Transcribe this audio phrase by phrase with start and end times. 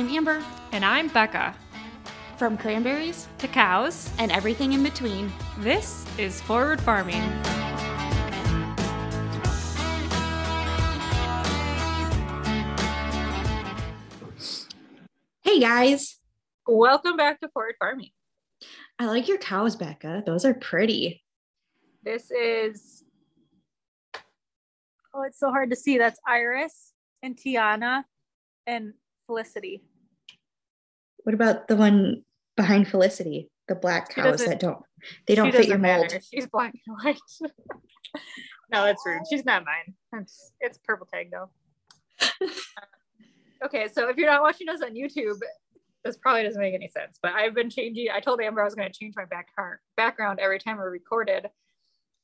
[0.00, 0.42] I'm Amber.
[0.72, 1.54] And I'm Becca.
[2.38, 7.20] From cranberries to cows and everything in between, this is Forward Farming.
[15.42, 16.18] Hey guys.
[16.66, 18.08] Welcome back to Forward Farming.
[18.98, 20.22] I like your cows, Becca.
[20.24, 21.22] Those are pretty.
[22.02, 23.04] This is,
[25.12, 25.98] oh, it's so hard to see.
[25.98, 28.04] That's Iris and Tiana
[28.66, 28.94] and
[29.26, 29.82] Felicity.
[31.30, 32.24] What about the one
[32.56, 33.52] behind Felicity?
[33.68, 34.82] The black cows that don't
[35.28, 36.10] they don't fit your mold.
[36.10, 36.20] Matter.
[36.28, 37.20] She's black and white.
[38.72, 39.22] no, that's rude.
[39.30, 39.94] She's not mine.
[40.20, 41.50] It's, it's purple tag though.
[43.64, 45.38] okay, so if you're not watching us on YouTube,
[46.04, 47.20] this probably doesn't make any sense.
[47.22, 48.08] But I've been changing.
[48.12, 49.50] I told Amber I was going to change my back
[49.96, 51.46] background every time we recorded,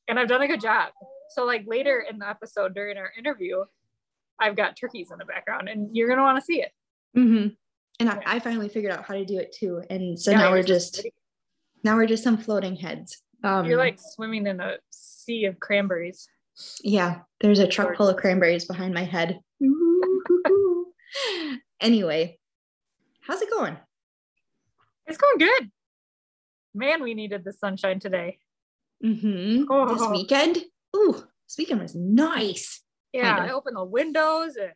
[0.09, 0.89] and I've done a good job.
[1.29, 3.63] So like later in the episode during our interview,
[4.37, 6.73] I've got turkeys in the background, and you're gonna want to see it.
[7.17, 7.53] Mm-hmm.
[7.99, 8.09] And.
[8.09, 9.81] I, I, finally figured out how to do it too.
[9.89, 11.05] And so yeah, now we're just
[11.83, 13.21] now we're just some floating heads.
[13.43, 16.27] Um, you're like swimming in a sea of cranberries.
[16.83, 19.39] Yeah, there's a truck full of cranberries behind my head.
[21.79, 22.39] anyway,
[23.21, 23.77] how's it going?
[25.05, 25.71] It's going good.
[26.73, 28.39] Man, we needed the sunshine today.
[29.03, 29.65] Mm-hmm.
[29.69, 29.93] Oh.
[29.93, 30.57] This weekend.
[30.95, 31.13] Ooh,
[31.47, 32.81] this weekend was nice.
[33.13, 33.49] Yeah, kind of.
[33.49, 34.73] I opened the windows and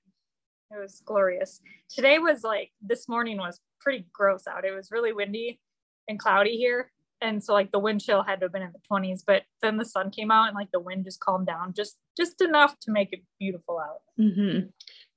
[0.74, 1.62] it was glorious.
[1.90, 4.66] Today was like this morning was pretty gross out.
[4.66, 5.60] It was really windy
[6.08, 6.92] and cloudy here.
[7.22, 9.78] And so like the wind chill had to have been in the 20s, but then
[9.78, 12.92] the sun came out and like the wind just calmed down just just enough to
[12.92, 14.02] make it beautiful out.
[14.20, 14.68] Mm-hmm.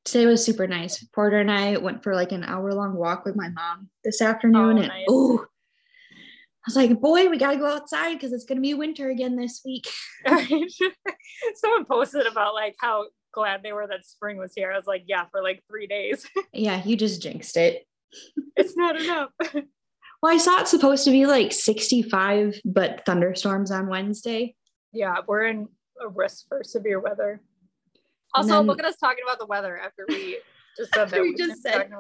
[0.05, 1.03] Today was super nice.
[1.15, 4.77] Porter and I went for like an hour long walk with my mom this afternoon,
[4.77, 5.07] oh, and nice.
[5.09, 5.47] oh,
[6.65, 9.09] I was like, boy, we got to go outside because it's going to be winter
[9.09, 9.87] again this week.
[11.57, 14.73] Someone posted about like how glad they were that spring was here.
[14.73, 16.27] I was like, yeah, for like three days.
[16.53, 17.85] yeah, you just jinxed it.
[18.57, 19.31] it's not enough.
[19.53, 24.55] well, I saw it's supposed to be like 65, but thunderstorms on Wednesday.
[24.93, 25.69] Yeah, we're in
[26.01, 27.41] a risk for severe weather.
[28.35, 30.39] Also, then, look at us talking about the weather after we
[30.77, 31.21] just said that.
[31.21, 31.91] we, we just said.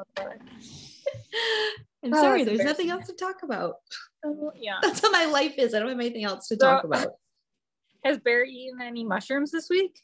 [2.04, 3.76] I'm oh, sorry, there's nothing else to talk about.
[4.25, 4.78] Oh, yeah.
[4.82, 5.75] That's what my life is.
[5.75, 7.09] I don't have anything else to so, talk about.
[8.04, 10.00] Has Barry eaten any mushrooms this week?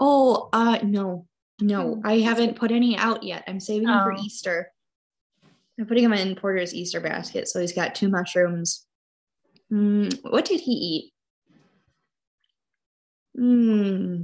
[0.00, 1.26] Oh, uh no.
[1.60, 2.06] No, hmm.
[2.06, 3.44] I haven't put any out yet.
[3.46, 4.04] I'm saving them oh.
[4.04, 4.72] for Easter.
[5.78, 7.48] I'm putting them in Porter's Easter basket.
[7.48, 8.86] So he's got two mushrooms.
[9.72, 11.12] Mm, what did he eat?
[13.36, 14.22] Hmm.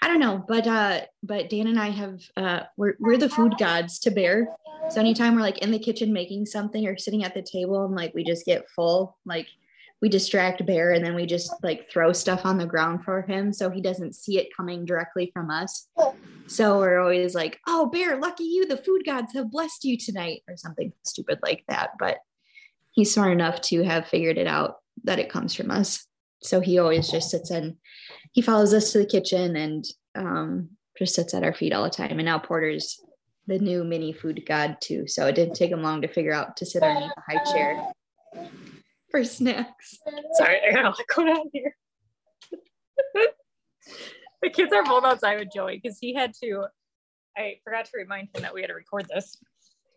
[0.00, 3.54] I don't know, but uh, but Dan and I have uh, we're we're the food
[3.56, 4.48] gods to Bear.
[4.90, 7.94] So anytime we're like in the kitchen making something or sitting at the table and
[7.94, 9.46] like we just get full, like
[10.02, 13.52] we distract Bear and then we just like throw stuff on the ground for him
[13.52, 15.88] so he doesn't see it coming directly from us.
[16.48, 18.66] So we're always like, "Oh, Bear, lucky you!
[18.66, 21.90] The food gods have blessed you tonight," or something stupid like that.
[21.98, 22.18] But
[22.90, 26.04] he's smart enough to have figured it out that it comes from us.
[26.42, 27.76] So he always just sits in.
[28.32, 29.84] He follows us to the kitchen and
[30.16, 32.18] um, just sits at our feet all the time.
[32.18, 33.00] And now Porter's
[33.46, 35.06] the new mini food god too.
[35.06, 37.92] So it didn't take him long to figure out to sit underneath a high chair
[39.12, 39.98] for snacks.
[40.34, 41.76] Sorry, I gotta go down here.
[44.42, 46.64] the kids are both outside with Joey because he had to.
[47.36, 49.36] I forgot to remind him that we had to record this,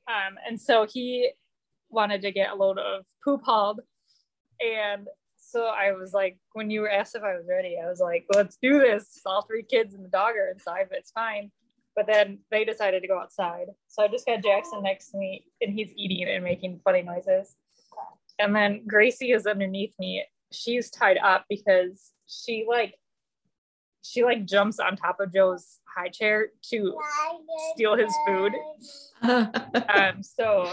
[0.07, 1.31] um, and so he
[1.89, 3.79] wanted to get a load of poop hauled,
[4.59, 7.99] and so I was like, when you were asked if I was ready, I was
[7.99, 9.21] like, let's do this.
[9.25, 11.51] All three kids and the dog are inside, but it's fine.
[11.95, 13.67] But then they decided to go outside.
[13.87, 17.55] So I just got Jackson next to me and he's eating and making funny noises.
[18.39, 20.25] And then Gracie is underneath me.
[20.51, 22.95] She's tied up because she like
[24.01, 26.95] she like jumps on top of Joe's high chair to
[27.73, 28.53] steal his food.
[29.23, 30.71] um, so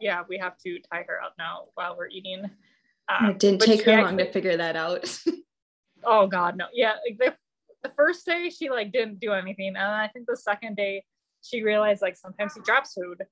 [0.00, 2.50] yeah, we have to tie her up now while we're eating.
[3.08, 5.16] Um, it didn't take her long to figure that out.
[6.04, 6.66] oh God, no.
[6.72, 10.36] Yeah, like the, the first day she like didn't do anything, and I think the
[10.36, 11.04] second day
[11.42, 13.22] she realized like sometimes he drops food,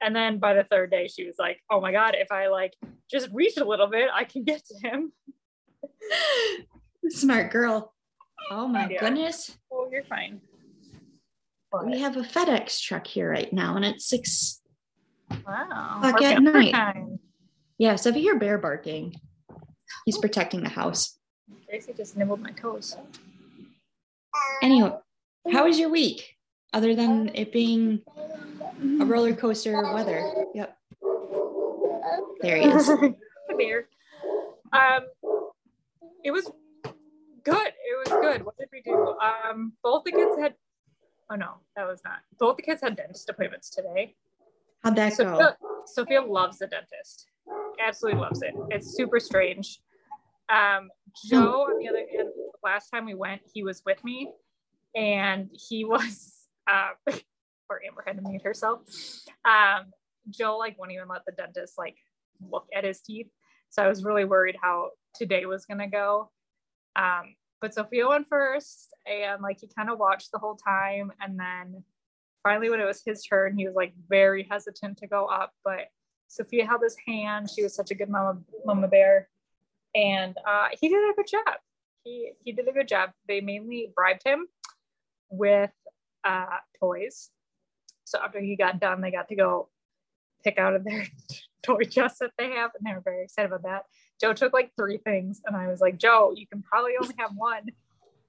[0.00, 2.74] and then by the third day she was like, oh my God, if I like
[3.10, 5.12] just reach a little bit, I can get to him.
[7.08, 7.94] Smart girl.
[8.50, 9.00] Oh my yeah.
[9.00, 9.56] goodness.
[9.72, 10.40] Oh, you're fine.
[11.84, 14.62] We have a FedEx truck here right now, and it's six
[15.46, 15.98] wow.
[15.98, 16.72] o'clock at night.
[16.72, 17.18] Time.
[17.76, 19.14] Yeah, so if you hear bear barking,
[20.06, 20.20] he's oh.
[20.20, 21.18] protecting the house.
[21.68, 22.96] Gracie just nibbled my toes.
[24.62, 24.92] Anyway,
[25.52, 26.36] how was your week?
[26.72, 28.02] Other than it being
[29.00, 30.32] a roller coaster weather.
[30.54, 30.76] Yep.
[32.40, 32.88] There he is.
[33.58, 33.88] Bear.
[34.72, 35.06] Um,
[36.24, 36.50] it was
[37.44, 37.66] good.
[37.66, 38.44] It was good.
[38.44, 39.14] What did we do?
[39.20, 40.54] Um, both the kids had
[41.30, 42.20] Oh no, that was not.
[42.38, 44.14] Both the kids had dentist appointments today.
[44.82, 45.82] How'd that Sophia, go?
[45.84, 47.26] Sophia loves the dentist.
[47.84, 48.54] Absolutely loves it.
[48.70, 49.80] It's super strange.
[50.48, 50.88] Um,
[51.28, 52.28] Joe, on the other hand,
[52.64, 54.32] last time we went, he was with me,
[54.94, 56.34] and he was.
[56.70, 57.12] Uh,
[57.68, 58.80] poor Amber had to mute herself.
[59.44, 59.92] Um,
[60.40, 61.96] like wouldn't even let the dentist like
[62.40, 63.28] look at his teeth,
[63.70, 66.30] so I was really worried how today was gonna go.
[66.96, 71.38] Um, but Sophia went first, and like he kind of watched the whole time, and
[71.38, 71.84] then
[72.42, 75.88] finally when it was his turn, he was like very hesitant to go up, but
[76.28, 77.50] Sophia held his hand.
[77.50, 79.28] She was such a good mama, mama bear,
[79.94, 81.56] and uh, he did a good job.
[82.04, 83.10] He he did a good job.
[83.26, 84.46] They mainly bribed him
[85.30, 85.72] with
[86.24, 87.30] uh, toys.
[88.10, 89.68] So after he got done, they got to go
[90.44, 91.06] pick out of their
[91.62, 93.84] toy chest that they have, and they were very excited about that.
[94.20, 97.30] Joe took like three things, and I was like, Joe, you can probably only have
[97.34, 97.66] one.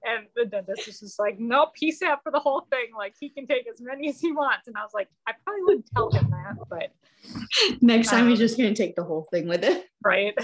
[0.02, 2.86] And the dentist was just like, nope, he's out for the whole thing.
[2.96, 4.66] Like he can take as many as he wants.
[4.66, 6.90] And I was like, I probably wouldn't tell him that, but
[7.80, 9.86] Next time Um, he's just gonna take the whole thing with it.
[10.04, 10.34] right.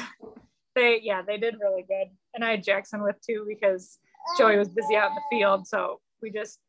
[0.74, 2.08] They yeah, they did really good.
[2.34, 3.98] And I had Jackson with too because
[4.38, 5.66] Joey was busy out in the field.
[5.66, 6.60] So we just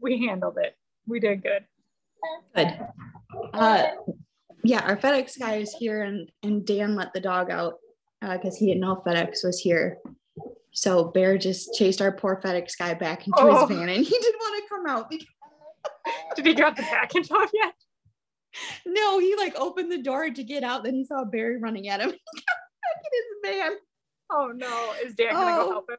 [0.00, 0.76] we handled it.
[1.06, 1.64] We did good.
[2.54, 2.78] Good.
[3.54, 3.86] Uh,
[4.64, 7.74] yeah, our FedEx guy is here, and and Dan let the dog out
[8.20, 9.98] because he didn't know FedEx was here.
[10.72, 13.66] So Bear just chased our poor FedEx guy back into Oh.
[13.66, 15.26] his van, and he didn't want to come out because
[16.36, 17.74] Did he drop the package off yet?
[18.86, 22.00] no, he like opened the door to get out, then he saw Barry running at
[22.00, 22.10] him.
[22.10, 22.16] Back
[23.04, 23.72] in his van.
[24.30, 24.92] Oh no.
[25.04, 25.64] Is Dan gonna Oh.
[25.66, 25.96] go help him?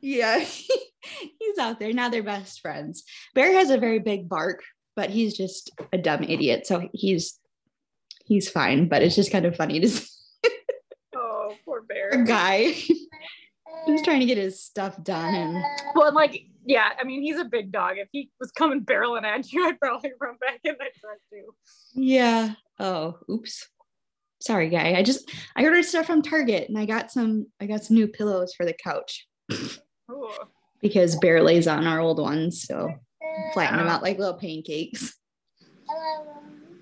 [0.00, 2.08] Yeah, he's out there now.
[2.08, 3.02] They're best friends.
[3.34, 4.62] Bear has a very big bark,
[4.98, 6.66] but he's just a dumb idiot.
[6.66, 7.38] So he's
[8.24, 8.88] he's fine.
[8.88, 10.04] But it's just kind of funny to see
[11.14, 12.24] Oh, poor a bear.
[12.24, 12.74] guy
[13.86, 15.34] just trying to get his stuff done.
[15.34, 15.64] And
[15.94, 17.96] Well, like, yeah, I mean, he's a big dog.
[17.96, 21.54] If he was coming barreling at you, I'd probably run back in that truck too.
[21.94, 22.54] yeah.
[22.80, 23.68] Oh, oops.
[24.40, 24.94] Sorry, guy.
[24.94, 28.08] I just I ordered stuff from Target and I got some I got some new
[28.08, 29.26] pillows for the couch
[30.10, 30.30] Ooh.
[30.82, 32.62] because Bear lays on our old ones.
[32.62, 32.92] So
[33.52, 35.02] flatten them out like little pancakes.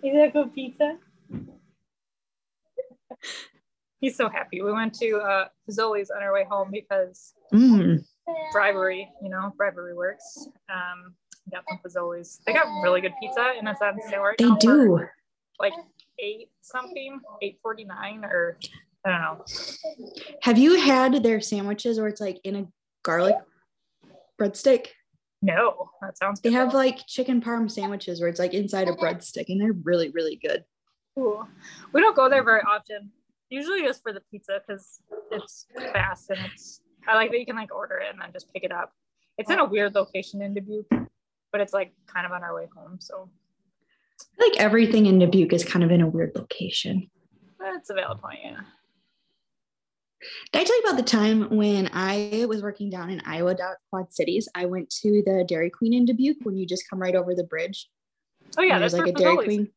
[0.03, 0.97] Is that good pizza?
[4.01, 4.61] He's so happy.
[4.63, 8.05] We went to uh, Fazoli's on our way home because Mm.
[8.53, 10.49] bribery, you know, bribery works.
[10.69, 11.15] Um,
[11.51, 12.41] got some Fazoli's.
[12.47, 15.01] They got really good pizza, and it's on sale right They now for, do.
[15.61, 15.73] Like
[16.19, 18.59] eight something, eight forty nine, or
[19.07, 19.45] I don't know.
[20.43, 22.67] Have you had their sandwiches where it's like in a
[23.05, 23.37] garlic
[24.41, 24.89] breadstick?
[25.43, 26.41] No, that sounds.
[26.41, 26.79] They have though.
[26.79, 30.37] like chicken parm sandwiches where it's like inside a oh breadstick and they're really, really
[30.37, 30.65] good.
[31.15, 31.47] Cool.
[31.93, 33.11] We don't go there very often.
[33.49, 35.01] Usually just for the pizza because
[35.31, 36.81] it's fast and it's.
[37.09, 38.93] I like that you can like order it and then just pick it up.
[39.39, 40.91] It's in a weird location in Dubuque,
[41.53, 43.29] but it's like kind of on our way home, so
[44.21, 47.09] I feel like everything in Dubuque is kind of in a weird location.
[47.61, 48.39] that's a valid point.
[48.43, 48.61] Yeah.
[50.53, 53.75] Did I tell you about the time when I was working down in Iowa, down
[53.91, 54.49] Quad Cities?
[54.55, 57.45] I went to the Dairy Queen in Dubuque when you just come right over the
[57.45, 57.89] bridge.
[58.57, 59.69] Oh yeah, there's like a Dairy Queen.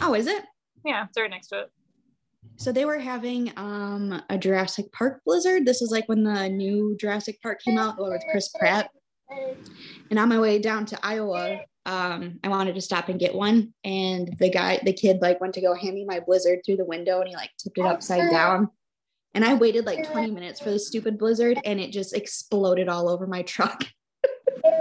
[0.00, 0.44] Oh, is it?
[0.84, 1.70] Yeah, it's right next to it.
[2.56, 5.66] So they were having um, a Jurassic Park blizzard.
[5.66, 8.90] This is like when the new Jurassic Park came out, with Chris Pratt.
[10.10, 13.74] And on my way down to Iowa, um, I wanted to stop and get one.
[13.84, 16.84] And the guy, the kid, like went to go hand me my blizzard through the
[16.84, 18.70] window, and he like tipped it upside down.
[19.36, 23.10] And I waited like 20 minutes for the stupid blizzard, and it just exploded all
[23.10, 23.84] over my truck.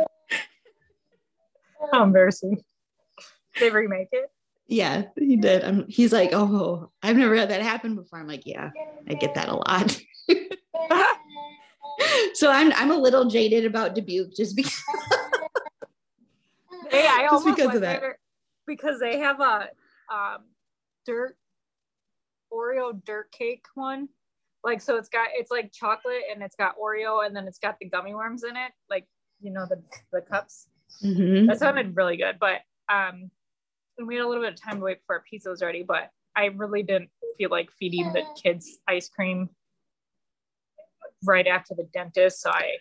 [1.91, 2.55] How embarrassing.
[2.55, 2.63] Did
[3.59, 4.31] they remake it.
[4.67, 5.65] Yeah, he did.
[5.65, 8.17] I'm, he's like, oh, I've never had that happen before.
[8.17, 8.71] I'm like, yeah,
[9.09, 9.99] I get that a lot.
[12.33, 14.81] so I'm I'm a little jaded about Dubuque just because.
[16.91, 18.01] Hey, I Just because of that.
[18.67, 19.69] because they have a
[20.13, 20.43] um,
[21.05, 21.35] dirt
[22.53, 24.07] Oreo dirt cake one.
[24.65, 27.75] Like so, it's got it's like chocolate and it's got Oreo and then it's got
[27.79, 29.05] the gummy worms in it, like
[29.39, 29.81] you know the
[30.11, 30.67] the cups.
[31.03, 31.47] Mhm.
[31.47, 33.29] That sounded really good, but um,
[33.99, 35.83] and we had a little bit of time to wait before our pizza was ready.
[35.83, 39.49] But I really didn't feel like feeding the kids ice cream
[41.23, 42.77] right after the dentist, so I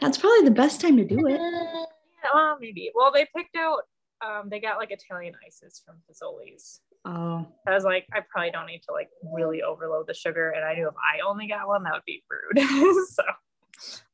[0.00, 1.40] That's probably the best time to do it.
[1.40, 1.84] Yeah,
[2.32, 2.90] well, maybe.
[2.94, 3.82] Well, they picked out.
[4.24, 6.80] Um, they got like Italian ices from Fazoli's.
[7.04, 10.64] Oh, I was like, I probably don't need to like really overload the sugar, and
[10.64, 12.64] I knew if I only got one, that would be rude.
[13.08, 13.22] so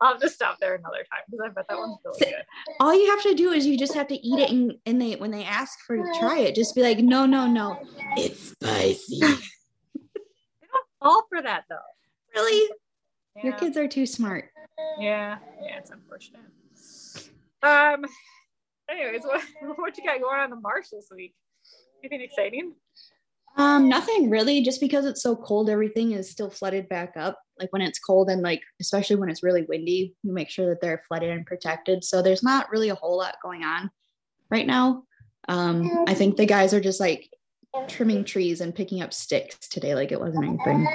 [0.01, 2.45] I'll have to stop there another time because I bet that one's really good.
[2.81, 5.17] all you have to do is you just have to eat it, and, and they
[5.17, 7.79] when they ask for you try it, just be like, no, no, no,
[8.17, 9.21] it's spicy.
[11.01, 11.77] All for that though.
[12.35, 12.71] really?
[13.37, 13.45] Yeah.
[13.45, 14.51] Your kids are too smart.
[14.99, 16.41] Yeah, yeah, it's unfortunate.
[17.63, 18.05] Um,
[18.91, 19.43] anyways, what
[19.77, 21.35] what you got going on the marsh this week?
[22.05, 22.75] Anything exciting?
[23.57, 27.41] Um, nothing really, just because it's so cold, everything is still flooded back up.
[27.59, 30.83] Like when it's cold and like especially when it's really windy, we make sure that
[30.83, 32.05] they're flooded and protected.
[32.05, 33.91] So there's not really a whole lot going on
[34.51, 35.05] right now.
[35.49, 37.31] Um, I think the guys are just like
[37.89, 40.87] trimming trees and picking up sticks today, like it wasn't anything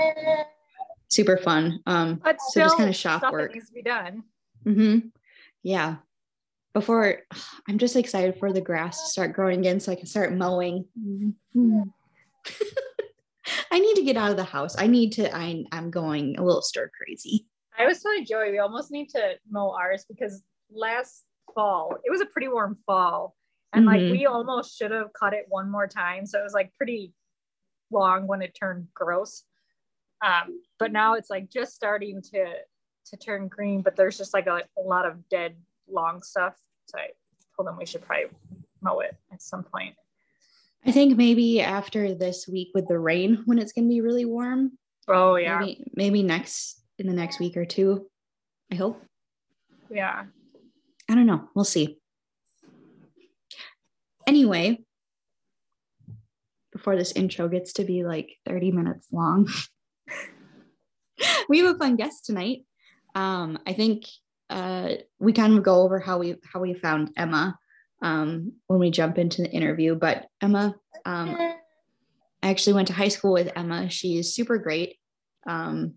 [1.08, 1.80] super fun.
[1.88, 4.24] Um, but so just kind of shop work needs to be done.
[4.66, 5.08] Mm-hmm.
[5.64, 5.96] Yeah.
[6.74, 7.20] Before
[7.68, 10.86] I'm just excited for the grass to start growing again so I can start mowing.
[13.72, 14.76] I need to get out of the house.
[14.78, 17.46] I need to, I, I'm going a little stir crazy.
[17.78, 21.24] I was telling Joey, we almost need to mow ours because last
[21.56, 23.36] fall, it was a pretty warm fall.
[23.74, 24.04] And mm-hmm.
[24.04, 26.26] like we almost should have cut it one more time.
[26.26, 27.14] So it was like pretty
[27.92, 29.44] long when it turned gross.
[30.26, 32.46] Um, but now it's like just starting to
[33.06, 35.56] to turn green, but there's just like a, a lot of dead
[35.92, 36.56] long stuff.
[36.86, 37.10] So I
[37.56, 38.28] told them we should probably
[38.82, 39.96] mow it at some point.
[40.86, 44.78] I think maybe after this week with the rain when it's gonna be really warm.
[45.08, 45.60] Oh yeah.
[45.60, 48.08] Maybe, maybe next in the next week or two.
[48.72, 49.04] I hope.
[49.90, 50.26] Yeah.
[51.10, 51.50] I don't know.
[51.56, 51.98] We'll see.
[54.28, 54.84] Anyway,
[56.72, 59.50] before this intro gets to be like 30 minutes long,
[61.50, 62.60] we have a fun guest tonight.
[63.16, 64.06] Um, I think
[64.50, 64.90] uh,
[65.20, 67.58] we kind of go over how we how we found Emma
[68.02, 69.96] um, when we jump into the interview.
[69.96, 70.76] But Emma,
[71.06, 71.36] um,
[72.42, 73.90] I actually went to high school with Emma.
[73.90, 74.98] She is super great.
[75.48, 75.96] Um,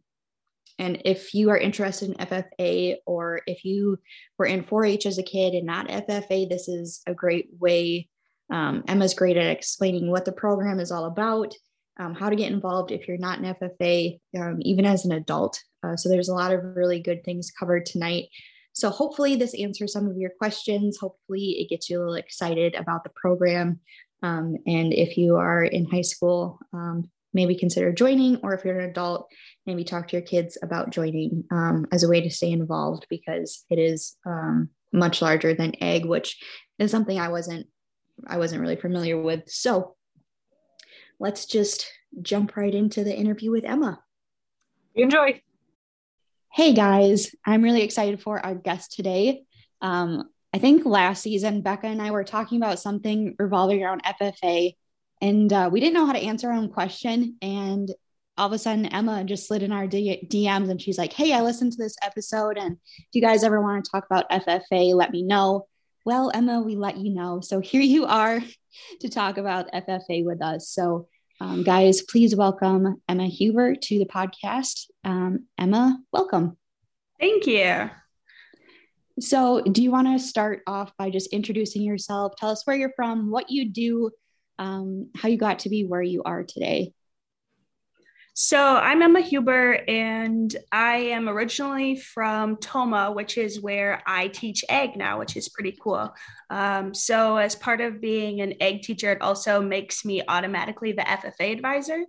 [0.79, 3.99] and if you are interested in FFA or if you
[4.39, 8.09] were in 4 H as a kid and not FFA, this is a great way.
[8.51, 11.55] Um, Emma's great at explaining what the program is all about,
[11.99, 15.61] um, how to get involved if you're not an FFA, um, even as an adult.
[15.83, 18.29] Uh, so there's a lot of really good things covered tonight.
[18.73, 20.99] So hopefully this answers some of your questions.
[20.99, 23.81] Hopefully it gets you a little excited about the program.
[24.23, 28.79] Um, and if you are in high school, um, maybe consider joining, or if you're
[28.79, 29.29] an adult,
[29.67, 33.65] maybe talk to your kids about joining um, as a way to stay involved because
[33.69, 36.43] it is um, much larger than ag, which
[36.79, 37.67] is something I wasn't
[38.27, 39.49] I wasn't really familiar with.
[39.49, 39.97] So
[41.23, 41.87] let's just
[42.21, 44.03] jump right into the interview with Emma.
[44.97, 45.41] Enjoy.
[46.53, 49.45] Hey guys, I'm really excited for our guest today.
[49.81, 54.75] Um, I think last season, Becca and I were talking about something revolving around FFA,
[55.21, 57.37] and uh, we didn't know how to answer our own question.
[57.41, 57.89] And
[58.37, 61.33] all of a sudden, Emma just slid in our D- DMs and she's like, Hey,
[61.33, 64.93] I listened to this episode, and if you guys ever want to talk about FFA,
[64.95, 65.69] let me know.
[66.05, 67.41] Well, Emma, we let you know.
[67.41, 68.41] So here you are
[69.01, 70.69] to talk about FFA with us.
[70.69, 71.07] So
[71.43, 74.87] um, guys, please welcome Emma Huber to the podcast.
[75.03, 76.57] Um, Emma, welcome.
[77.19, 77.91] Thank you.
[79.19, 82.35] So, do you want to start off by just introducing yourself?
[82.39, 84.13] Tell us where you're from, what you do,
[84.61, 86.93] um, how you got to be where you are today.
[88.35, 94.65] So I'm Emma Huber, and I am originally from Tomah, which is where I teach
[94.71, 96.15] ag now, which is pretty cool.
[96.49, 101.03] Um, so as part of being an ag teacher, it also makes me automatically the
[101.03, 102.07] FFA advisor.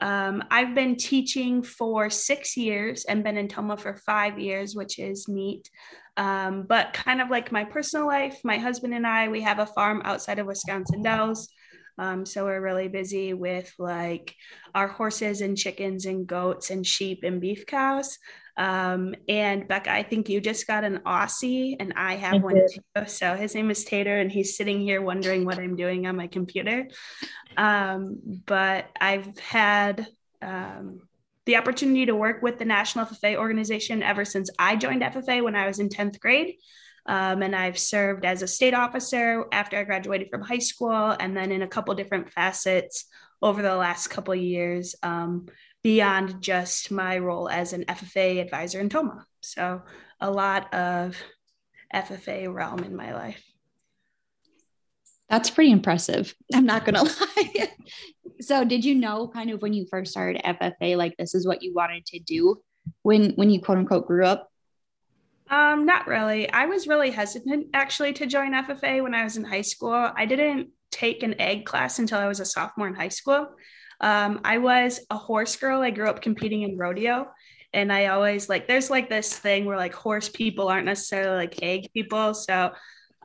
[0.00, 4.98] Um, I've been teaching for six years and been in Tomah for five years, which
[4.98, 5.70] is neat.
[6.18, 9.66] Um, but kind of like my personal life, my husband and I, we have a
[9.66, 11.48] farm outside of Wisconsin Dells.
[11.98, 14.34] Um, so we're really busy with like
[14.74, 18.18] our horses and chickens and goats and sheep and beef cows.
[18.56, 22.54] Um, and Becca, I think you just got an Aussie and I have I one
[22.54, 23.06] too.
[23.06, 26.28] So his name is Tater and he's sitting here wondering what I'm doing on my
[26.28, 26.86] computer.
[27.56, 30.06] Um, but I've had
[30.40, 31.00] um,
[31.46, 35.56] the opportunity to work with the National FFA organization ever since I joined FFA when
[35.56, 36.54] I was in 10th grade.
[37.06, 41.36] Um, and I've served as a state officer after I graduated from high school, and
[41.36, 43.06] then in a couple different facets
[43.42, 45.46] over the last couple years, um,
[45.82, 49.26] beyond just my role as an FFA advisor in Tomah.
[49.42, 49.82] So
[50.20, 51.16] a lot of
[51.94, 53.44] FFA realm in my life.
[55.28, 56.34] That's pretty impressive.
[56.54, 57.68] I'm not going to lie.
[58.40, 61.62] so did you know kind of when you first started FFA, like this is what
[61.62, 62.62] you wanted to do
[63.02, 64.50] when, when you quote unquote grew up?
[65.50, 66.50] Um, not really.
[66.50, 69.92] I was really hesitant actually to join FFA when I was in high school.
[69.92, 73.48] I didn't take an ag class until I was a sophomore in high school.
[74.00, 75.82] Um, I was a horse girl.
[75.82, 77.28] I grew up competing in rodeo.
[77.72, 81.62] And I always like, there's like this thing where like horse people aren't necessarily like
[81.62, 82.32] ag people.
[82.32, 82.72] So,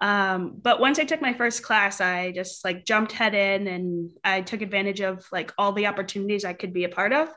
[0.01, 4.11] um, but once I took my first class, I just like jumped head in and
[4.23, 7.29] I took advantage of like all the opportunities I could be a part of.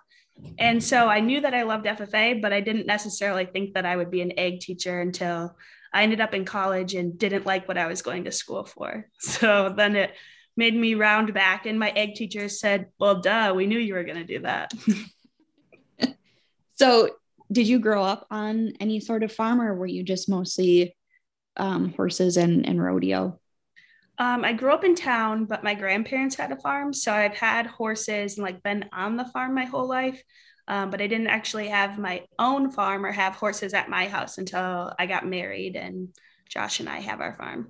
[0.58, 3.96] And so I knew that I loved FFA, but I didn't necessarily think that I
[3.96, 5.56] would be an ag teacher until
[5.92, 9.08] I ended up in college and didn't like what I was going to school for.
[9.20, 10.12] So then it
[10.56, 14.04] made me round back, and my ag teacher said, Well, duh, we knew you were
[14.04, 14.72] going to do that.
[16.74, 17.10] so,
[17.50, 20.96] did you grow up on any sort of farm, or were you just mostly
[21.56, 23.38] um, horses and, and rodeo?
[24.18, 26.92] Um, I grew up in town, but my grandparents had a farm.
[26.92, 30.22] So I've had horses and like been on the farm my whole life.
[30.68, 34.38] Um, but I didn't actually have my own farm or have horses at my house
[34.38, 36.08] until I got married and
[36.48, 37.68] Josh and I have our farm.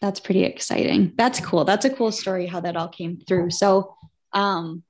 [0.00, 1.12] That's pretty exciting.
[1.16, 1.64] That's cool.
[1.64, 3.50] That's a cool story how that all came through.
[3.50, 3.94] So,
[4.32, 4.82] um,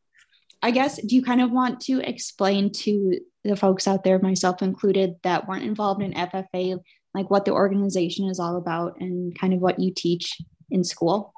[0.63, 4.63] I guess, do you kind of want to explain to the folks out there, myself
[4.63, 6.79] included, that weren't involved in FFA,
[7.15, 10.39] like what the organization is all about and kind of what you teach
[10.71, 11.33] in school?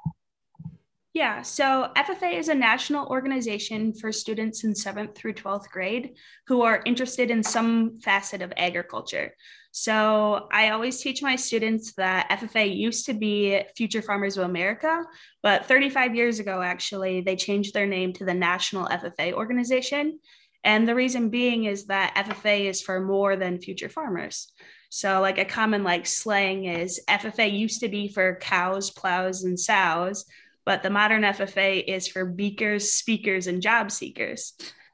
[1.15, 6.15] Yeah, so FFA is a national organization for students in seventh through 12th grade
[6.47, 9.33] who are interested in some facet of agriculture.
[9.71, 15.03] So I always teach my students that FFA used to be Future Farmers of America,
[15.41, 20.19] but 35 years ago, actually, they changed their name to the National FFA organization.
[20.65, 24.51] And the reason being is that FFA is for more than future farmers.
[24.95, 29.59] So, like a common like slang is FFA used to be for cows, plows, and
[29.59, 30.23] sows,
[30.63, 34.53] but the modern FFA is for beakers, speakers, and job seekers.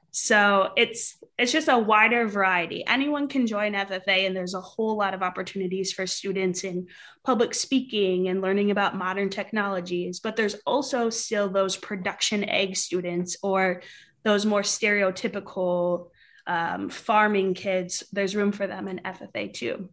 [0.10, 2.84] So it's it's just a wider variety.
[2.88, 6.88] Anyone can join FFA, and there's a whole lot of opportunities for students in
[7.24, 10.20] public speaking and learning about modern technologies.
[10.20, 13.84] But there's also still those production ag students or
[14.24, 16.08] those more stereotypical
[16.51, 18.03] um, farming kids.
[18.12, 19.89] There's room for them in FFA too.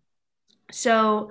[0.73, 1.31] So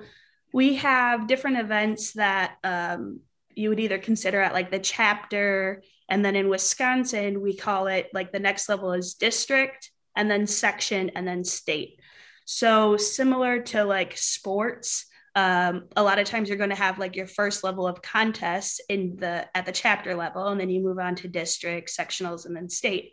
[0.54, 3.20] we have different events that um,
[3.54, 8.08] you would either consider at like the chapter and then in wisconsin we call it
[8.14, 12.00] like the next level is district and then section and then state
[12.44, 17.14] so similar to like sports um, a lot of times you're going to have like
[17.14, 20.98] your first level of contests in the at the chapter level and then you move
[20.98, 23.12] on to district sectionals and then state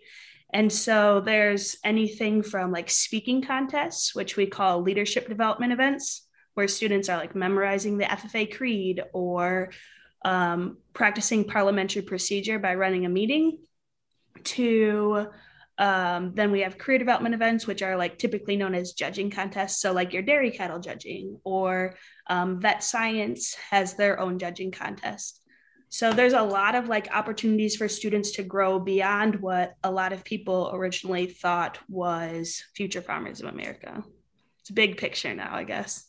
[0.54, 6.68] and so there's anything from like speaking contests which we call leadership development events where
[6.68, 9.72] students are like memorizing the ffa creed or
[10.24, 13.60] um, practicing parliamentary procedure by running a meeting
[14.44, 15.28] to
[15.78, 19.82] um, then we have career development events, which are like typically known as judging contests.
[19.82, 21.96] So, like your dairy cattle judging or
[22.28, 25.42] um, vet science has their own judging contest.
[25.90, 30.14] So, there's a lot of like opportunities for students to grow beyond what a lot
[30.14, 34.04] of people originally thought was future farmers of America.
[34.60, 36.08] It's a big picture now, I guess.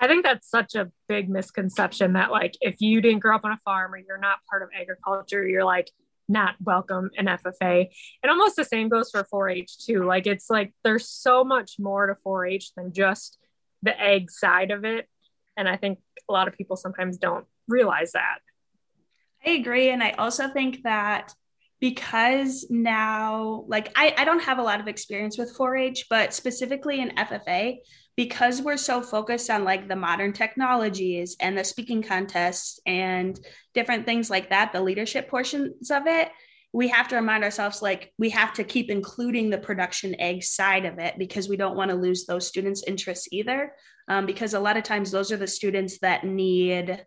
[0.00, 3.52] I think that's such a big misconception that like if you didn't grow up on
[3.52, 5.90] a farm or you're not part of agriculture, you're like
[6.30, 7.88] not welcome in FFA.
[8.22, 10.04] And almost the same goes for 4-H too.
[10.04, 13.38] Like it's like there's so much more to 4-H than just
[13.82, 15.06] the ag side of it.
[15.56, 18.38] And I think a lot of people sometimes don't realize that.
[19.44, 19.90] I agree.
[19.90, 21.34] And I also think that
[21.80, 27.00] because now like I, I don't have a lot of experience with 4-h but specifically
[27.00, 27.78] in ffa
[28.20, 33.40] because we're so focused on like the modern technologies and the speaking contests and
[33.72, 36.28] different things like that, the leadership portions of it,
[36.74, 40.84] we have to remind ourselves like we have to keep including the production ag side
[40.84, 43.72] of it because we don't want to lose those students' interests either.
[44.06, 47.02] Um, because a lot of times those are the students that need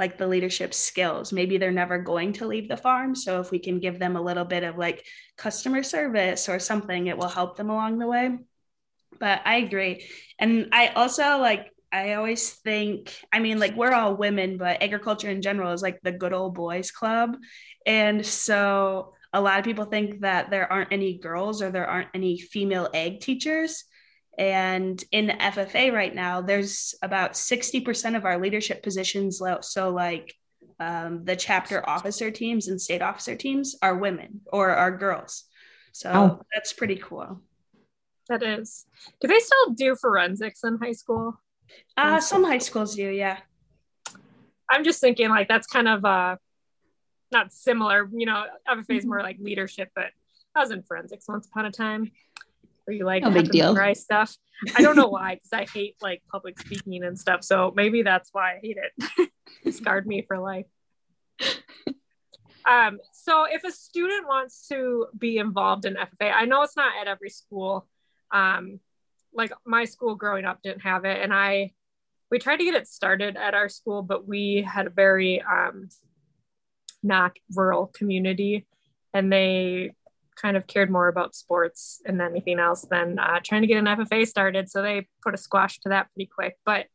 [0.00, 1.32] like the leadership skills.
[1.32, 3.14] Maybe they're never going to leave the farm.
[3.14, 7.06] So if we can give them a little bit of like customer service or something,
[7.06, 8.38] it will help them along the way
[9.18, 10.06] but I agree.
[10.38, 15.28] And I also like I always think, I mean, like we're all women, but agriculture
[15.28, 17.36] in general is like the good old boys club.
[17.84, 22.10] And so a lot of people think that there aren't any girls or there aren't
[22.14, 23.84] any female ag teachers.
[24.38, 29.42] And in FFA right now, there's about 60% of our leadership positions.
[29.62, 30.34] So, like
[30.80, 35.44] um, the chapter officer teams and state officer teams are women or are girls.
[35.92, 36.42] So oh.
[36.54, 37.42] that's pretty cool.
[38.28, 38.86] That is.
[39.20, 41.38] Do they still do forensics in high school?
[41.96, 43.38] Uh, some high schools do, yeah.
[44.68, 46.36] I'm just thinking like that's kind of uh
[47.32, 50.06] not similar, you know, FFA is more like leadership, but
[50.54, 52.10] I was in forensics once upon a time.
[52.90, 53.76] Where you like no big deal.
[53.94, 54.36] stuff.
[54.76, 57.44] I don't know why, because I hate like public speaking and stuff.
[57.44, 59.30] So maybe that's why I hate it.
[59.64, 60.66] it scarred me for life.
[62.66, 66.92] Um, so if a student wants to be involved in FFA, I know it's not
[67.00, 67.86] at every school
[68.32, 68.80] um,
[69.32, 71.72] like my school growing up didn't have it and i
[72.30, 75.88] we tried to get it started at our school but we had a very um,
[77.02, 78.66] not rural community
[79.12, 79.92] and they
[80.36, 83.84] kind of cared more about sports and anything else than uh, trying to get an
[83.84, 84.70] FFA started.
[84.70, 86.56] So they put a squash to that pretty quick.
[86.64, 86.86] But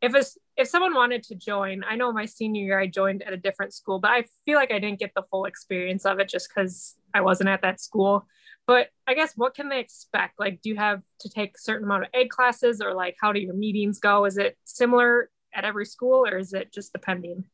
[0.00, 3.32] if it's if someone wanted to join, I know my senior year I joined at
[3.32, 6.28] a different school, but I feel like I didn't get the full experience of it
[6.28, 8.26] just because I wasn't at that school.
[8.66, 10.38] But I guess what can they expect?
[10.38, 13.32] Like, do you have to take a certain amount of ed classes, or like how
[13.32, 14.24] do your meetings go?
[14.24, 17.44] Is it similar at every school, or is it just depending?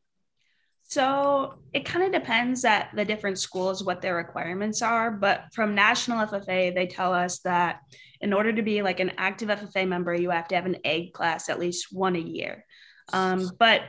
[0.89, 5.11] So it kind of depends at the different schools what their requirements are.
[5.11, 7.81] But from National FFA, they tell us that
[8.21, 11.13] in order to be like an active FFA member, you have to have an ag
[11.13, 12.65] class at least one a year.
[13.13, 13.83] Um, but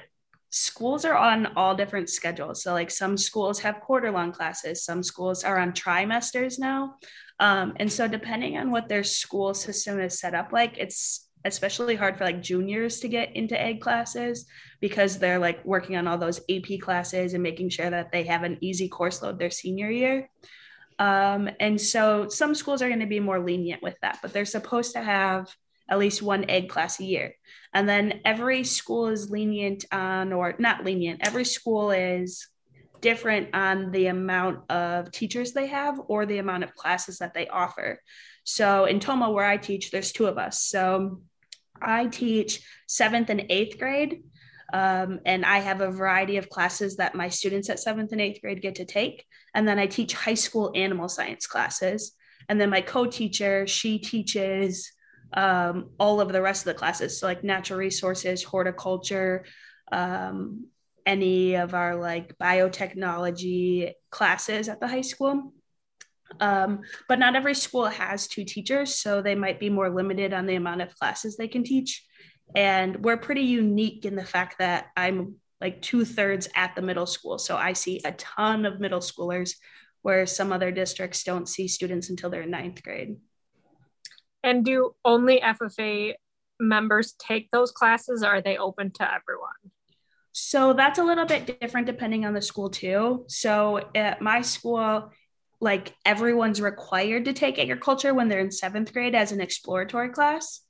[0.51, 2.63] schools are on all different schedules.
[2.63, 6.97] So, like some schools have quarter long classes, some schools are on trimesters now.
[7.39, 11.96] Um, and so, depending on what their school system is set up like, it's especially
[11.96, 14.46] hard for like juniors to get into ed classes
[14.81, 18.42] because they're like working on all those AP classes and making sure that they have
[18.42, 20.29] an easy course load their senior year.
[20.98, 24.44] Um, and so some schools are going to be more lenient with that, but they're
[24.44, 25.48] supposed to have
[25.88, 27.35] at least one ed class a year.
[27.72, 32.46] And then every school is lenient on, or not lenient, every school is
[33.00, 37.48] different on the amount of teachers they have or the amount of classes that they
[37.48, 38.00] offer.
[38.44, 40.62] So in Tomah, where I teach, there's two of us.
[40.62, 41.22] So
[41.83, 44.23] I teach seventh and eighth grade.
[44.73, 48.40] Um, and I have a variety of classes that my students at seventh and eighth
[48.40, 49.25] grade get to take.
[49.55, 52.12] And then I teach high school animal science classes.
[52.49, 54.93] And then my co teacher, she teaches
[55.33, 57.19] um, all of the rest of the classes.
[57.19, 59.45] So, like natural resources, horticulture,
[59.93, 60.66] um,
[61.07, 65.53] any of our like biotechnology classes at the high school.
[66.38, 70.47] Um, but not every school has two teachers, so they might be more limited on
[70.47, 72.05] the amount of classes they can teach.
[72.55, 77.07] And we're pretty unique in the fact that I'm like two thirds at the middle
[77.07, 77.38] school.
[77.38, 79.55] So I see a ton of middle schoolers
[80.03, 83.16] where some other districts don't see students until they're in ninth grade.
[84.43, 86.14] And do only FFA
[86.59, 89.51] members take those classes or are they open to everyone?
[90.33, 93.25] So that's a little bit different depending on the school too.
[93.29, 95.11] So at my school,
[95.61, 100.61] like everyone's required to take agriculture when they're in seventh grade as an exploratory class.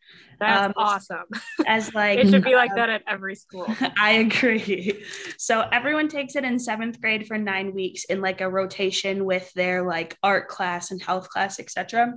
[0.41, 1.27] That's um, awesome.
[1.67, 3.67] As like it should be like uh, that at every school.
[4.01, 5.05] I agree.
[5.39, 9.53] So everyone takes it in seventh grade for nine weeks in like a rotation with
[9.55, 12.15] their like art class and health class, etc.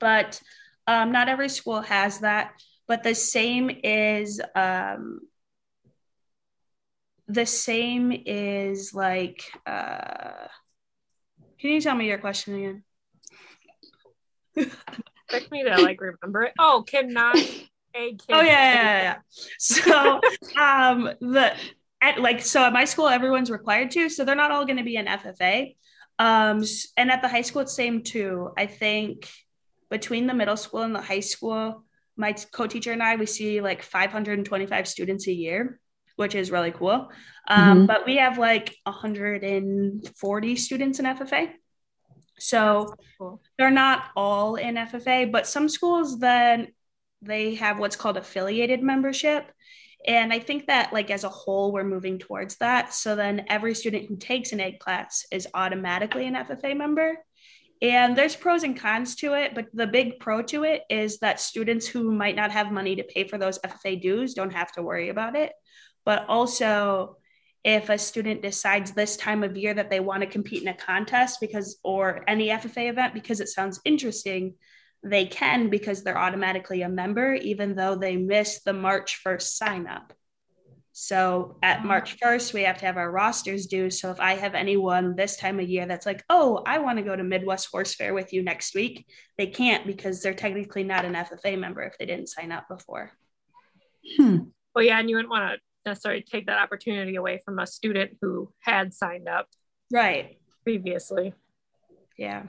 [0.00, 0.40] But
[0.86, 2.52] um, not every school has that.
[2.88, 5.20] But the same is um,
[7.28, 9.42] the same is like.
[9.66, 10.48] Uh,
[11.58, 12.82] can you tell me your question again?
[14.56, 16.52] Expect me to like remember it.
[16.58, 17.36] Oh, cannot
[17.96, 18.20] a kid.
[18.30, 19.16] Oh yeah, yeah, yeah.
[19.58, 20.20] So
[20.60, 21.54] um the
[22.00, 24.84] at like so at my school everyone's required to, so they're not all going to
[24.84, 25.74] be an FFA.
[26.18, 26.62] Um
[26.96, 28.50] and at the high school it's same too.
[28.56, 29.28] I think
[29.90, 31.84] between the middle school and the high school,
[32.16, 35.80] my co-teacher and I we see like 525 students a year
[36.16, 37.10] which is really cool.
[37.48, 37.86] Um, mm-hmm.
[37.86, 41.50] But we have like 140 students in FFA.
[42.38, 43.40] So cool.
[43.56, 46.68] they're not all in FFA, but some schools then
[47.22, 49.50] they have what's called affiliated membership.
[50.06, 52.92] And I think that like as a whole, we're moving towards that.
[52.92, 57.16] So then every student who takes an ed class is automatically an FFA member.
[57.82, 61.40] And there's pros and cons to it, but the big pro to it is that
[61.40, 64.82] students who might not have money to pay for those FFA dues don't have to
[64.82, 65.52] worry about it
[66.06, 67.18] but also
[67.64, 70.74] if a student decides this time of year that they want to compete in a
[70.74, 74.54] contest because or any FFA event because it sounds interesting,
[75.02, 79.86] they can because they're automatically a member even though they missed the March 1st sign
[79.88, 80.12] up.
[80.92, 83.90] So at March 1st, we have to have our rosters due.
[83.90, 87.04] So if I have anyone this time of year that's like, oh, I want to
[87.04, 91.04] go to Midwest Horse Fair with you next week, they can't because they're technically not
[91.04, 93.10] an FFA member if they didn't sign up before.
[94.16, 94.38] Hmm.
[94.74, 98.16] Well, yeah, and you wouldn't want to necessarily take that opportunity away from a student
[98.20, 99.46] who had signed up
[99.92, 100.38] right.
[100.64, 101.34] previously.
[102.18, 102.44] Yeah.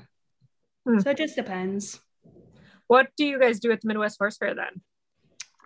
[0.86, 1.00] Hmm.
[1.00, 2.00] so it just depends.
[2.88, 4.82] What do you guys do at the midwest horse fair then?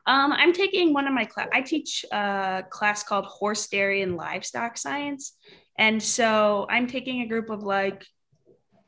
[0.08, 4.18] Um, i'm taking one of my class i teach a class called horse dairy and
[4.18, 5.38] livestock science.
[5.78, 8.04] And so i'm taking a group of like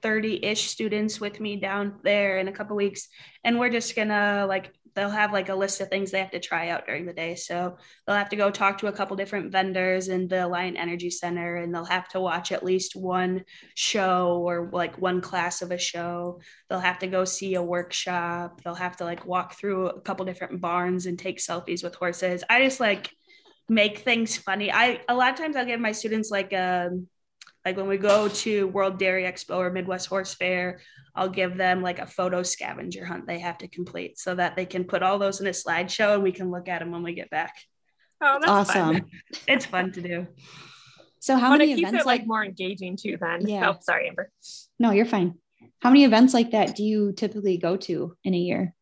[0.04, 3.08] 30-ish students with me down there in a couple weeks.
[3.44, 6.40] And we're just gonna like they'll have like a list of things they have to
[6.40, 7.36] try out during the day.
[7.36, 11.10] So they'll have to go talk to a couple different vendors in the Alliant Energy
[11.10, 13.44] Center and they'll have to watch at least one
[13.76, 16.42] show or like one class of a show.
[16.70, 18.62] They'll have to go see a workshop.
[18.64, 22.44] They'll have to like walk through a couple different barns and take selfies with horses.
[22.50, 23.12] I just like
[23.70, 24.72] make things funny.
[24.72, 27.08] I a lot of times I'll give my students like a um,
[27.66, 30.82] Like when we go to World Dairy Expo or Midwest Horse Fair,
[31.16, 34.66] I'll give them like a photo scavenger hunt they have to complete so that they
[34.66, 37.14] can put all those in a slideshow and we can look at them when we
[37.14, 37.56] get back.
[38.22, 38.94] Oh, that's awesome.
[38.94, 39.10] Fun.
[39.48, 40.28] it's fun to do.
[41.20, 43.48] So how many events it, like more engaging too then?
[43.48, 43.70] Yeah.
[43.70, 44.30] Oh, sorry, Amber.
[44.78, 45.36] No, you're fine.
[45.80, 48.76] How many events like that do you typically go to in a year?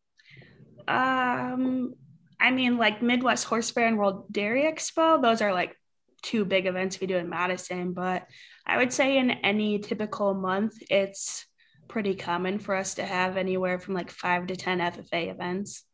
[0.88, 1.94] Um,
[2.40, 5.76] I mean, like Midwest Horse Fair and World Dairy Expo, those are like
[6.22, 7.92] two big events we do in Madison.
[7.92, 8.26] But
[8.66, 11.46] I would say in any typical month, it's
[11.88, 15.84] pretty common for us to have anywhere from like five to 10 FFA events.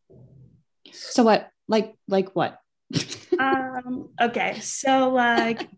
[0.93, 2.59] So what, like, like what?
[3.39, 4.61] um, okay.
[4.61, 5.69] So like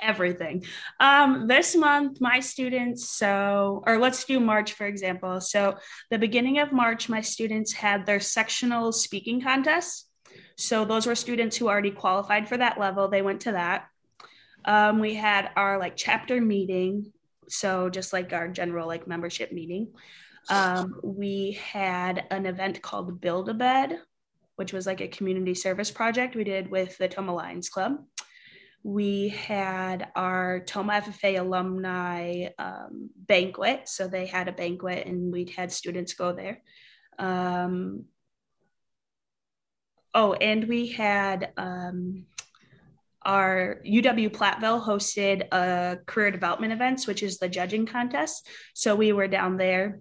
[0.00, 0.64] everything.
[1.00, 5.40] Um, this month, my students, so, or let's do March, for example.
[5.40, 5.76] So,
[6.10, 10.08] the beginning of March, my students had their sectional speaking contests.
[10.56, 13.08] So, those were students who already qualified for that level.
[13.08, 13.86] They went to that.
[14.66, 17.12] Um, we had our like chapter meeting.
[17.48, 19.92] So, just like our general like membership meeting.
[20.50, 23.98] Um, we had an event called Build a Bed,
[24.56, 27.98] which was like a community service project we did with the Tomah Lions Club
[28.86, 33.88] we had our Tomah FFA alumni um, banquet.
[33.88, 36.62] So they had a banquet and we'd had students go there.
[37.18, 38.04] Um,
[40.14, 42.26] oh, and we had um,
[43.26, 48.48] our UW Platteville hosted a career development events, which is the judging contest.
[48.72, 50.00] So we were down there.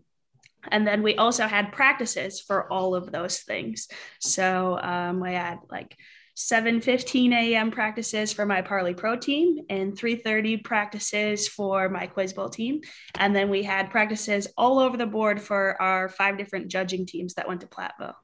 [0.72, 3.88] And then we also had practices for all of those things.
[4.20, 5.98] So um, we had like
[6.36, 7.72] 7:15 a.m.
[7.72, 12.82] practices for my Parley Pro team and 3:30 practices for my Quiz Bowl team.
[13.18, 17.36] And then we had practices all over the board for our five different judging teams
[17.36, 18.16] that went to Platteville.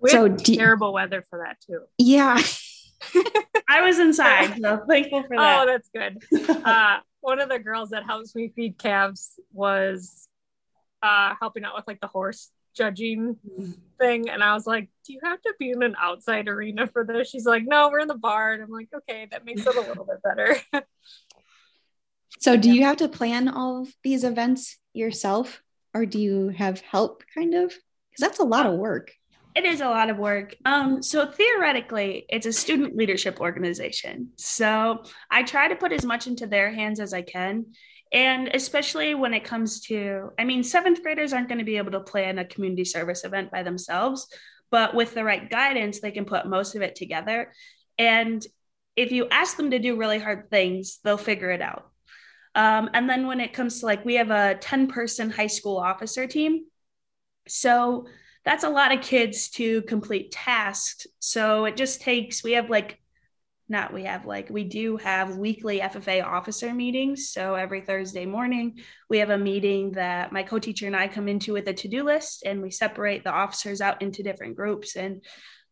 [0.00, 1.80] We so d- terrible weather for that too.
[1.98, 2.40] Yeah.
[3.68, 5.62] I was inside, so thankful for that.
[5.62, 6.22] Oh, that's good.
[6.48, 10.28] Uh, one of the girls that helps me feed calves was
[11.02, 13.36] uh, helping out with like the horse judging
[13.98, 17.04] thing and I was like, Do you have to be in an outside arena for
[17.04, 17.30] this?
[17.30, 18.54] She's like, No, we're in the barn.
[18.54, 20.56] And I'm like, okay, that makes it a little bit better.
[22.40, 25.62] so do you have to plan all of these events yourself
[25.94, 27.68] or do you have help kind of?
[27.68, 29.12] Because that's a lot of work.
[29.54, 30.56] It is a lot of work.
[30.64, 34.30] Um, so theoretically, it's a student leadership organization.
[34.36, 37.66] So I try to put as much into their hands as I can.
[38.12, 41.92] And especially when it comes to, I mean, seventh graders aren't going to be able
[41.92, 44.28] to plan a community service event by themselves,
[44.70, 47.52] but with the right guidance, they can put most of it together.
[47.98, 48.44] And
[48.96, 51.90] if you ask them to do really hard things, they'll figure it out.
[52.54, 55.76] Um, and then when it comes to like, we have a 10 person high school
[55.76, 56.66] officer team.
[57.48, 58.06] So
[58.44, 61.06] that's a lot of kids to complete tasks.
[61.18, 62.98] So it just takes, we have like
[63.68, 67.30] not we have like we do have weekly FFA officer meetings.
[67.30, 68.78] So every Thursday morning,
[69.08, 72.42] we have a meeting that my co-teacher and I come into with a to-do list
[72.44, 75.24] and we separate the officers out into different groups and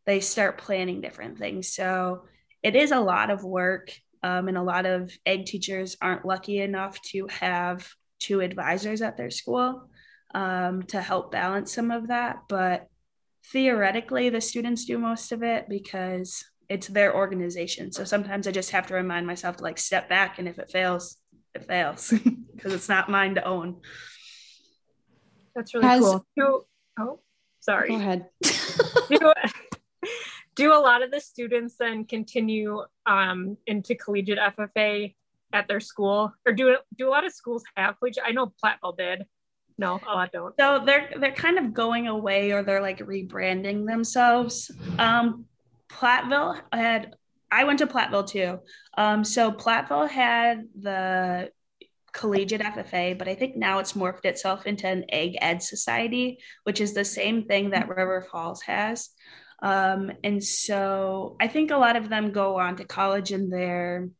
[0.06, 1.74] they start planning different things.
[1.74, 2.24] So
[2.62, 3.92] it is a lot of work.
[4.24, 9.16] Um, and a lot of ag teachers aren't lucky enough to have two advisors at
[9.16, 9.90] their school
[10.34, 12.42] um, to help balance some of that.
[12.48, 12.88] But
[13.46, 17.92] theoretically, the students do most of it because it's their organization.
[17.92, 20.70] So sometimes I just have to remind myself to like step back and if it
[20.70, 21.18] fails,
[21.54, 22.12] it fails
[22.54, 23.76] because it's not mine to own.
[25.54, 26.26] That's really Has, cool.
[26.36, 26.62] Do,
[26.98, 27.20] oh,
[27.60, 27.90] sorry.
[27.90, 28.26] Go ahead.
[28.42, 29.32] do,
[30.54, 35.14] do a lot of the students then continue um, into collegiate FFA
[35.52, 38.24] at their school, or do do a lot of schools have collegiate?
[38.26, 39.26] I know Platteville did.
[39.82, 40.54] No, a lot don't.
[40.60, 44.70] So they're they're kind of going away, or they're like rebranding themselves.
[44.96, 45.46] Um,
[45.90, 47.16] Platteville had
[47.50, 48.60] I went to Platteville too.
[48.96, 51.50] Um, so Platteville had the
[52.12, 56.80] collegiate FFA, but I think now it's morphed itself into an ag ed society, which
[56.80, 59.10] is the same thing that River Falls has.
[59.64, 64.10] Um, and so I think a lot of them go on to college and they're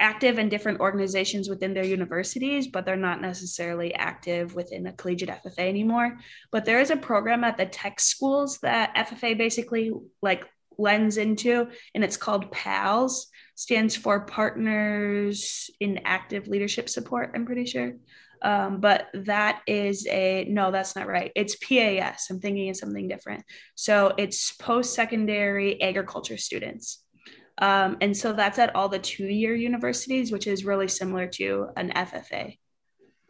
[0.00, 5.28] active in different organizations within their universities, but they're not necessarily active within a collegiate
[5.28, 6.18] FFA anymore.
[6.50, 10.44] But there is a program at the tech schools that FFA basically like
[10.78, 17.66] lends into, and it's called PALS, stands for Partners in Active Leadership Support, I'm pretty
[17.66, 17.92] sure.
[18.42, 21.30] Um, but that is a no, that's not right.
[21.36, 22.28] It's PAS.
[22.30, 23.44] I'm thinking of something different.
[23.74, 27.04] So it's post secondary agriculture students.
[27.60, 31.68] Um, and so that's at all the two year universities, which is really similar to
[31.76, 32.56] an FFA.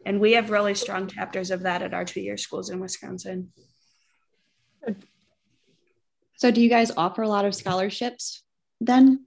[0.05, 3.51] And we have really strong chapters of that at our two year schools in Wisconsin.
[6.37, 8.43] So, do you guys offer a lot of scholarships
[8.79, 9.25] then?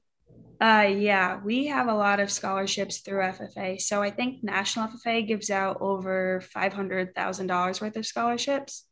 [0.61, 3.81] Uh, yeah, we have a lot of scholarships through FFA.
[3.81, 8.87] So I think National FFA gives out over $500,000 worth of scholarships.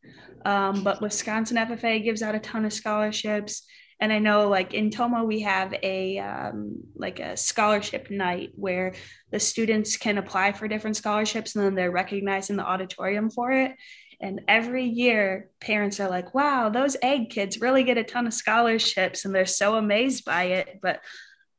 [0.45, 3.65] Um, but Wisconsin FFA gives out a ton of scholarships.
[4.03, 8.95] And I know like in Tomah, we have a um, like a scholarship night where
[9.31, 13.53] the students can apply for different scholarships and then they're recognized in the auditorium for
[13.53, 13.77] it.
[14.21, 18.35] And every year, parents are like, wow, those ag kids really get a ton of
[18.35, 20.81] scholarships and they're so amazed by it.
[20.83, 20.99] But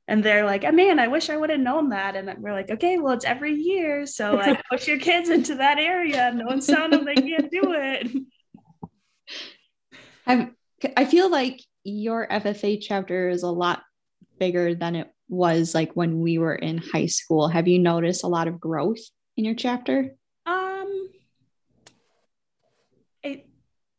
[0.10, 2.18] and they're like, oh, man, I wish I would have known that.
[2.18, 4.06] And we're like, okay, well, it's every year.
[4.06, 6.24] So like push your kids into that area.
[6.28, 8.12] And no one's telling them they can't do it.
[10.28, 10.50] i
[10.98, 13.84] I feel like your FFA chapter is a lot
[14.40, 17.48] bigger than it was like when we were in high school.
[17.48, 19.00] Have you noticed a lot of growth
[19.38, 20.16] in your chapter?
[20.46, 21.10] Um,
[23.22, 23.48] it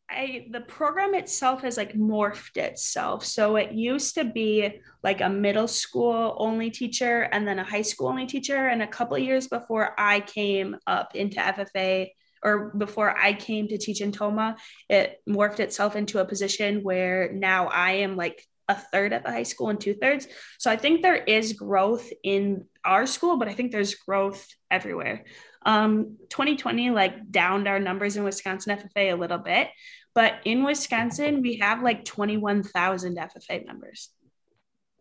[0.09, 3.25] I the program itself has like morphed itself.
[3.25, 7.81] So it used to be like a middle school only teacher and then a high
[7.81, 8.67] school only teacher.
[8.67, 12.09] And a couple years before I came up into FFA
[12.45, 14.55] or before I came to teach in Tomah,
[14.87, 19.31] it morphed itself into a position where now I am like a third at the
[19.31, 20.27] high school and two thirds.
[20.59, 25.25] So I think there is growth in our school, but I think there's growth everywhere.
[25.65, 29.69] Um, 2020 like downed our numbers in Wisconsin FFA a little bit,
[30.13, 34.09] but in Wisconsin, we have like 21,000 FFA members,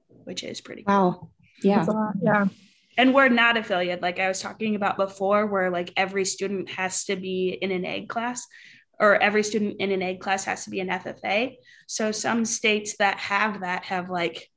[0.08, 1.30] which is pretty wow.
[1.62, 1.86] Yeah.
[2.22, 2.46] Yeah.
[2.96, 7.04] And we're not affiliate, like I was talking about before, where like every student has
[7.04, 8.46] to be in an ag class
[9.00, 11.56] or every student in an ag class has to be an FFA.
[11.86, 14.48] So some states that have that have like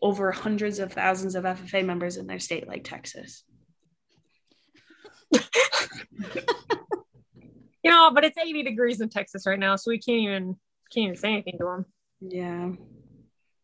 [0.00, 3.42] over hundreds of thousands of FFA members in their state, like Texas.
[5.32, 5.40] you
[7.84, 10.56] know, but it's 80 degrees in Texas right now, so we can't even
[10.92, 11.86] can't even say anything to them.
[12.20, 12.70] Yeah.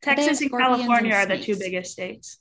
[0.03, 2.39] Texas and California are the two biggest states.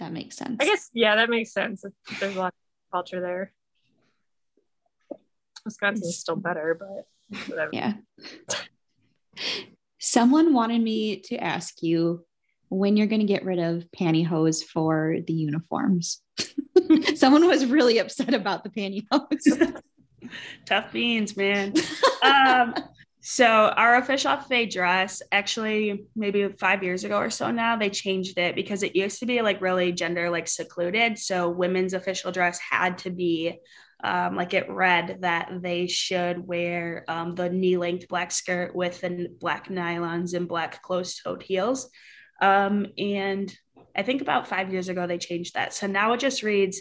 [0.00, 0.56] That makes sense.
[0.58, 1.84] I guess yeah, that makes sense.
[2.18, 3.52] There's a lot of culture there.
[5.64, 7.70] Wisconsin is still better, but whatever.
[7.72, 7.92] Yeah.
[9.98, 12.24] Someone wanted me to ask you
[12.70, 16.22] when you're going to get rid of pantyhose for the uniforms.
[17.14, 19.82] Someone was really upset about the pantyhose.
[20.64, 21.74] Tough beans, man.
[22.22, 22.74] um,
[23.20, 28.38] so our official FA dress, actually, maybe five years ago or so now, they changed
[28.38, 31.18] it because it used to be like really gender like secluded.
[31.18, 33.60] So women's official dress had to be
[34.02, 39.02] um, like it read that they should wear um, the knee length black skirt with
[39.02, 41.90] the black nylons and black closed toed heels.
[42.40, 43.54] Um, and
[43.94, 45.74] I think about five years ago, they changed that.
[45.74, 46.80] So now it just reads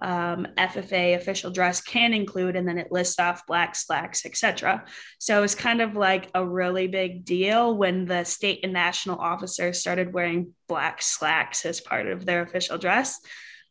[0.00, 4.84] um, FFA official dress can include, and then it lists off black slacks, etc.
[5.18, 9.80] So it's kind of like a really big deal when the state and national officers
[9.80, 13.20] started wearing black slacks as part of their official dress.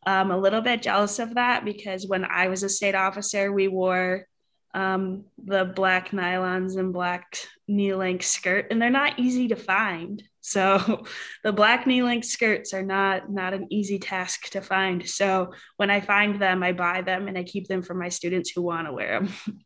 [0.05, 3.67] I'm a little bit jealous of that because when I was a state officer, we
[3.67, 4.27] wore
[4.73, 10.21] um, the black nylons and black knee length skirt, and they're not easy to find.
[10.45, 11.03] So
[11.43, 15.07] the black knee length skirts are not not an easy task to find.
[15.09, 18.51] So when I find them, I buy them and I keep them for my students
[18.51, 19.33] who want to wear them.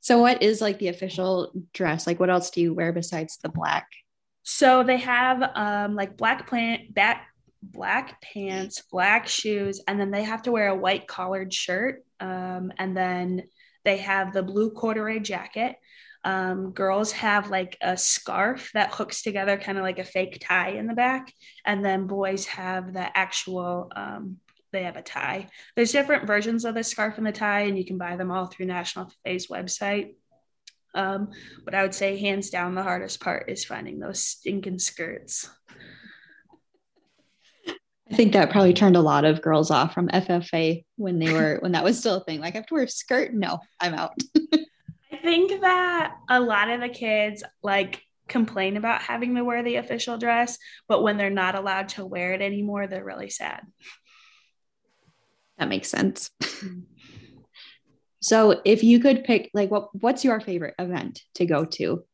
[0.00, 2.06] So what is like the official dress?
[2.06, 3.86] Like what else do you wear besides the black?
[4.42, 7.26] So they have um, like black plant back
[7.62, 12.04] black pants, black shoes, and then they have to wear a white collared shirt.
[12.20, 13.44] Um, and then
[13.86, 15.76] they have the blue corduroy jacket.
[16.24, 20.70] Um, girls have like a scarf that hooks together, kind of like a fake tie
[20.70, 21.32] in the back.
[21.64, 24.38] And then boys have the actual, um,
[24.72, 25.48] they have a tie.
[25.76, 28.46] There's different versions of the scarf and the tie, and you can buy them all
[28.46, 30.14] through National FFA's website.
[30.94, 31.30] Um,
[31.64, 35.50] but I would say, hands down, the hardest part is finding those stinking skirts.
[38.10, 41.58] I think that probably turned a lot of girls off from FFA when they were
[41.60, 42.40] when that was still a thing.
[42.40, 43.32] Like I have to wear a skirt.
[43.32, 44.12] No, I'm out.
[45.24, 49.76] I think that a lot of the kids like complain about having to wear the
[49.76, 53.62] official dress, but when they're not allowed to wear it anymore, they're really sad.
[55.56, 56.30] That makes sense.
[56.42, 56.80] Mm-hmm.
[58.20, 62.04] So if you could pick like what what's your favorite event to go to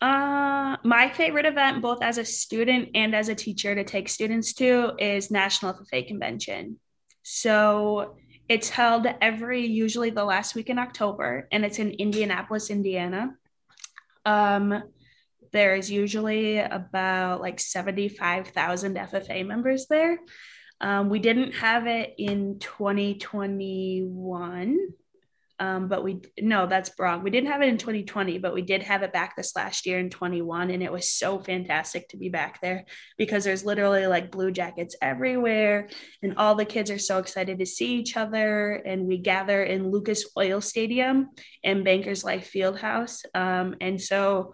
[0.00, 4.52] uh, my favorite event, both as a student and as a teacher to take students
[4.54, 6.80] to, is National FFA Convention.
[7.22, 8.16] So
[8.48, 13.34] it's held every, usually the last week in October, and it's in Indianapolis, Indiana.
[14.24, 14.82] Um,
[15.52, 20.18] there's usually about like 75,000 FFA members there.
[20.80, 24.78] Um, we didn't have it in 2021
[25.60, 27.22] Um, but we no, that's wrong.
[27.22, 29.98] We didn't have it in 2020, but we did have it back this last year
[29.98, 32.84] in 21, and it was so fantastic to be back there
[33.16, 35.88] because there's literally like blue jackets everywhere,
[36.22, 38.72] and all the kids are so excited to see each other.
[38.72, 41.30] And we gather in Lucas Oil Stadium
[41.62, 44.52] and Bankers Life Fieldhouse, um, and so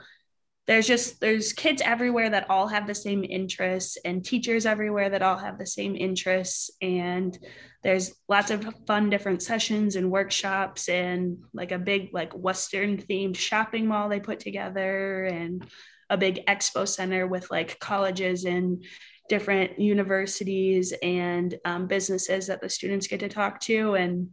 [0.70, 5.20] there's just there's kids everywhere that all have the same interests and teachers everywhere that
[5.20, 6.70] all have the same interests.
[6.80, 7.36] And
[7.82, 13.36] there's lots of fun different sessions and workshops and like a big like western themed
[13.36, 15.66] shopping mall they put together and
[16.08, 18.84] a big expo center with like colleges and
[19.28, 23.96] different universities and um, businesses that the students get to talk to.
[23.96, 24.28] And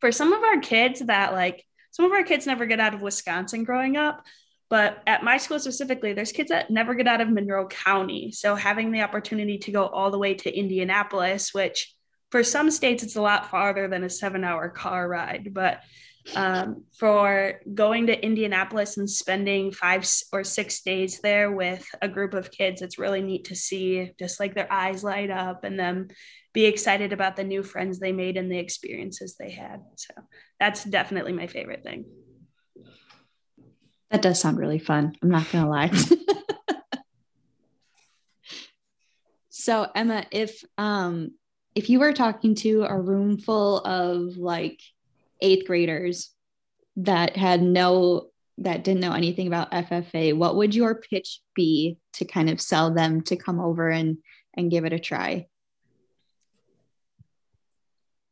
[0.00, 3.02] for some of our kids that like some of our kids never get out of
[3.02, 4.24] wisconsin growing up
[4.68, 8.32] but at my school specifically, there's kids that never get out of Monroe County.
[8.32, 11.94] So having the opportunity to go all the way to Indianapolis, which
[12.30, 15.50] for some states it's a lot farther than a seven hour car ride.
[15.52, 15.82] But
[16.34, 22.34] um, for going to indianapolis and spending five or six days there with a group
[22.34, 26.08] of kids it's really neat to see just like their eyes light up and them
[26.52, 29.82] be excited about the new friends they made and the experiences they had.
[29.94, 30.14] So
[30.58, 32.06] that's definitely my favorite thing
[34.10, 35.90] that does sound really fun i'm not gonna lie
[39.50, 41.30] so emma if um
[41.74, 44.80] if you were talking to a room full of like
[45.42, 46.30] eighth graders
[46.96, 52.24] that had no that didn't know anything about FFA, what would your pitch be to
[52.24, 54.18] kind of sell them to come over and
[54.54, 55.46] and give it a try?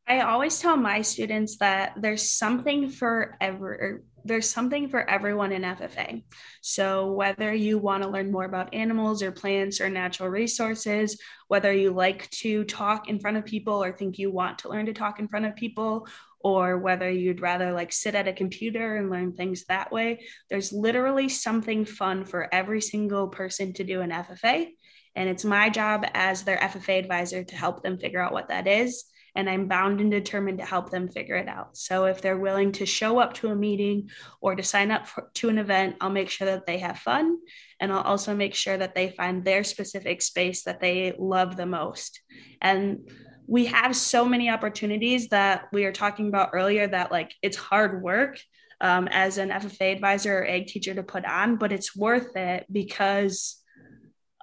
[0.09, 5.63] I always tell my students that there's something for every there's something for everyone in
[5.63, 6.23] FFA.
[6.63, 11.73] So, whether you want to learn more about animals or plants or natural resources, whether
[11.73, 14.95] you like to talk in front of people or think you want to learn to
[14.95, 16.09] talk in front of people,
[16.41, 20.21] or whether you'd rather like sit at a computer and learn things that way,
[20.51, 24.69] there's literally something fun for every single person to do in FFA.
[25.17, 28.67] And it's my job as their FFA advisor to help them figure out what that
[28.67, 29.05] is
[29.35, 31.77] and I'm bound and determined to help them figure it out.
[31.77, 34.11] So if they're willing to show up to a meeting
[34.41, 37.39] or to sign up for, to an event, I'll make sure that they have fun
[37.81, 41.67] and I'll also make sure that they find their specific space that they love the
[41.67, 42.21] most.
[42.61, 43.11] And
[43.47, 48.03] we have so many opportunities that we are talking about earlier that like it's hard
[48.03, 48.39] work
[48.81, 52.67] um, as an FFA advisor or ag teacher to put on, but it's worth it
[52.71, 53.63] because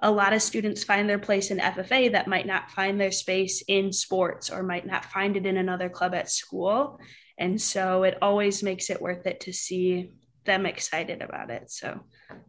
[0.02, 3.62] a lot of students find their place in FFA that might not find their space
[3.68, 6.98] in sports or might not find it in another club at school.
[7.38, 10.10] And so it always makes it worth it to see
[10.44, 11.70] them excited about it.
[11.70, 12.00] So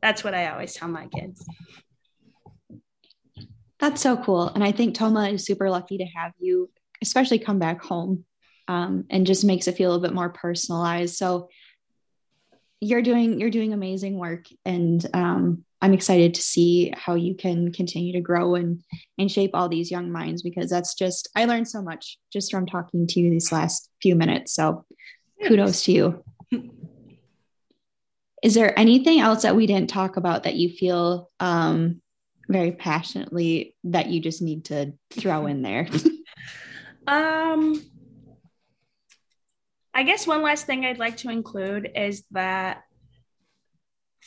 [0.02, 1.46] that's what I always tell my kids.
[3.80, 4.48] That's so cool.
[4.50, 8.26] And I think Tomah is super lucky to have you, especially come back home
[8.68, 11.16] um, and just makes it feel a bit more personalized.
[11.16, 11.50] So
[12.84, 14.46] you're doing, you're doing amazing work.
[14.66, 18.82] And um, I'm excited to see how you can continue to grow and
[19.18, 22.66] and shape all these young minds because that's just I learned so much just from
[22.66, 24.54] talking to you these last few minutes.
[24.54, 24.86] So
[25.46, 26.24] kudos to you.
[28.44, 32.02] Is there anything else that we didn't talk about that you feel um,
[32.50, 35.88] very passionately that you just need to throw in there?
[37.08, 37.82] um,
[39.94, 42.84] I guess one last thing I'd like to include is that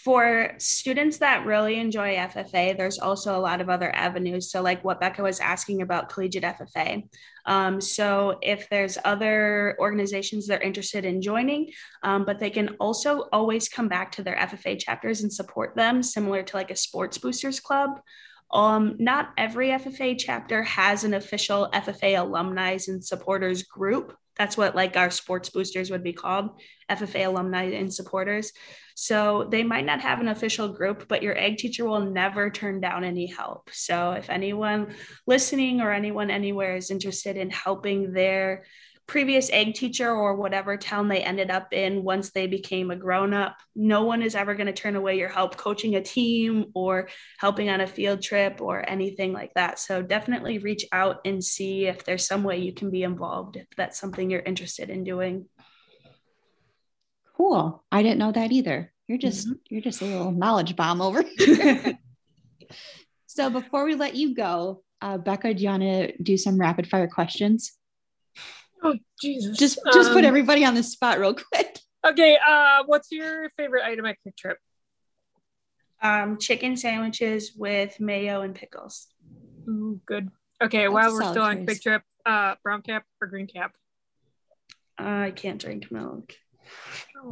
[0.04, 4.50] for students that really enjoy FFA, there's also a lot of other avenues.
[4.50, 7.08] So, like what Becca was asking about collegiate FFA.
[7.46, 12.76] Um, so, if there's other organizations that are interested in joining, um, but they can
[12.78, 16.76] also always come back to their FFA chapters and support them, similar to like a
[16.76, 18.00] sports boosters club.
[18.52, 24.16] Um, not every FFA chapter has an official FFA alumni and supporters group.
[24.38, 26.50] That's what like our sports boosters would be called,
[26.90, 28.52] FFA alumni and supporters.
[28.94, 32.80] So they might not have an official group, but your ag teacher will never turn
[32.80, 33.68] down any help.
[33.72, 34.94] So if anyone
[35.26, 38.64] listening or anyone anywhere is interested in helping their
[39.06, 43.32] previous ag teacher or whatever town they ended up in once they became a grown
[43.32, 43.56] up.
[43.76, 47.70] No one is ever going to turn away your help coaching a team or helping
[47.70, 49.78] on a field trip or anything like that.
[49.78, 53.68] So definitely reach out and see if there's some way you can be involved if
[53.76, 55.46] that's something you're interested in doing.
[57.36, 57.84] Cool.
[57.92, 58.92] I didn't know that either.
[59.06, 59.58] You're just mm-hmm.
[59.68, 61.98] you're just a little knowledge bomb over here.
[63.26, 66.88] so before we let you go, uh, Becca, do you want to do some rapid
[66.88, 67.72] fire questions?
[68.82, 69.56] Oh Jesus!
[69.58, 71.78] Just just um, put everybody on the spot real quick.
[72.06, 72.38] Okay.
[72.46, 74.58] Uh, what's your favorite item at Kwik Trip?
[76.02, 79.08] Um, chicken sandwiches with mayo and pickles.
[79.68, 80.30] Ooh, good.
[80.62, 80.82] Okay.
[80.84, 81.56] That's while we're still choice.
[81.56, 83.72] on Kwik Trip, uh, brown cap or green cap?
[84.98, 86.32] I can't drink milk.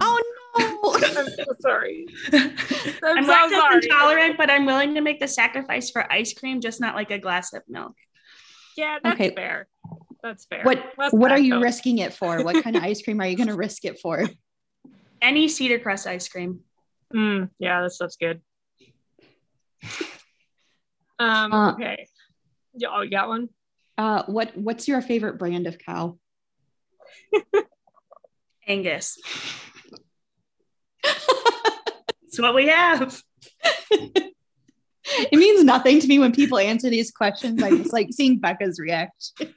[0.00, 0.22] Oh
[0.58, 0.94] no.
[1.20, 2.06] I'm so sorry.
[2.32, 2.50] I'm,
[3.02, 3.84] I'm so lactose sorry.
[3.84, 7.18] intolerant, but I'm willing to make the sacrifice for ice cream, just not like a
[7.18, 7.94] glass of milk.
[8.76, 9.34] Yeah, that's Okay.
[9.34, 9.68] fair.
[10.24, 10.62] That's fair.
[10.62, 11.62] what Less what are you lactose.
[11.62, 12.42] risking it for?
[12.42, 14.24] What kind of ice cream are you going to risk it for?
[15.20, 16.60] Any Cedar Crest ice cream.
[17.14, 18.40] Mm, yeah, that stuff's good.
[21.18, 21.52] Um.
[21.52, 22.08] Uh, okay.
[22.72, 23.50] Yeah, Oh, you got one?
[23.98, 26.18] Uh, what what's your favorite brand of cow?
[28.66, 29.18] Angus.
[31.04, 33.22] it's what we have.
[35.30, 37.62] It means nothing to me when people answer these questions.
[37.62, 39.54] I just like seeing Becca's reaction.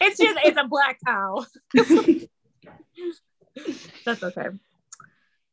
[0.00, 1.44] It's just it's a black cow.
[4.04, 4.48] That's okay.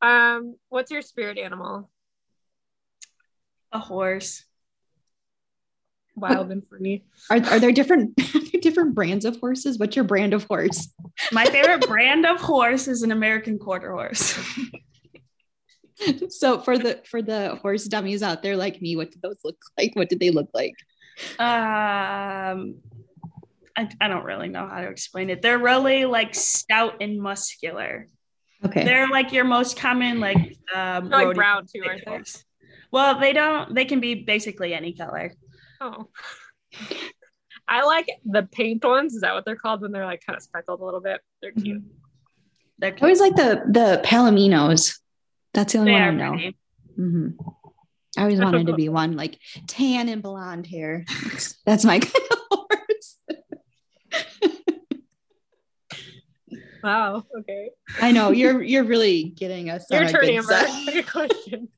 [0.02, 1.90] Um, what's your spirit animal?
[3.72, 4.44] A horse.
[6.16, 7.04] Wild and free.
[7.32, 9.80] Are, are there different are there different brands of horses?
[9.80, 10.94] What's your brand of horse?
[11.32, 14.38] My favorite brand of horse is an American quarter horse.
[16.30, 19.58] So for the for the horse dummies out there like me, what did those look
[19.78, 19.96] like?
[19.96, 20.76] What did they look like?
[21.40, 22.76] Um,
[23.76, 25.42] I, I don't really know how to explain it.
[25.42, 28.08] They're really like stout and muscular.
[28.66, 28.84] Okay.
[28.84, 30.38] They're like your most common like
[30.74, 32.22] um They're like brown too, aren't they?
[32.92, 33.74] Well, they don't.
[33.74, 35.34] They can be basically any color.
[35.82, 36.10] Oh.
[37.68, 39.16] I like the paint ones.
[39.16, 41.22] Is that what they're called when they're like kind of speckled a little bit?
[41.42, 41.84] They're cute.
[42.78, 45.00] They're I always like the the palominos.
[45.54, 46.32] That's the only they one I know.
[46.32, 46.58] pretty.
[46.96, 47.30] hmm
[48.18, 51.06] I always wanted to be one like tan and blonde hair.
[51.24, 53.18] That's, that's my kind of horse.
[56.84, 57.24] Wow.
[57.40, 57.70] Okay.
[58.02, 59.86] I know you're you're really getting us.
[59.90, 60.66] Your a turn, Amber.
[60.92, 61.70] Good question.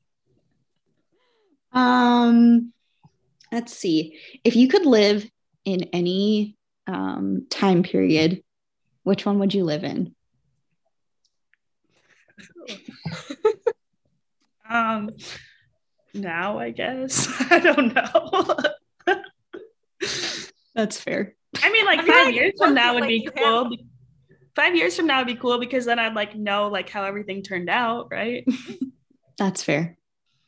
[1.72, 2.72] Um,
[3.52, 4.18] let's see.
[4.42, 5.28] If you could live
[5.64, 8.42] in any um, time period,
[9.04, 10.14] which one would you live in?
[14.68, 15.10] Um,
[16.14, 18.56] now I guess I don't know.
[20.74, 21.34] That's fair.
[21.62, 23.64] I mean, like I five like years from now would like, be cool.
[23.64, 23.72] have-
[24.56, 27.42] Five years from now would be cool because then I'd like know like how everything
[27.42, 28.44] turned out, right?
[29.38, 29.98] That's fair.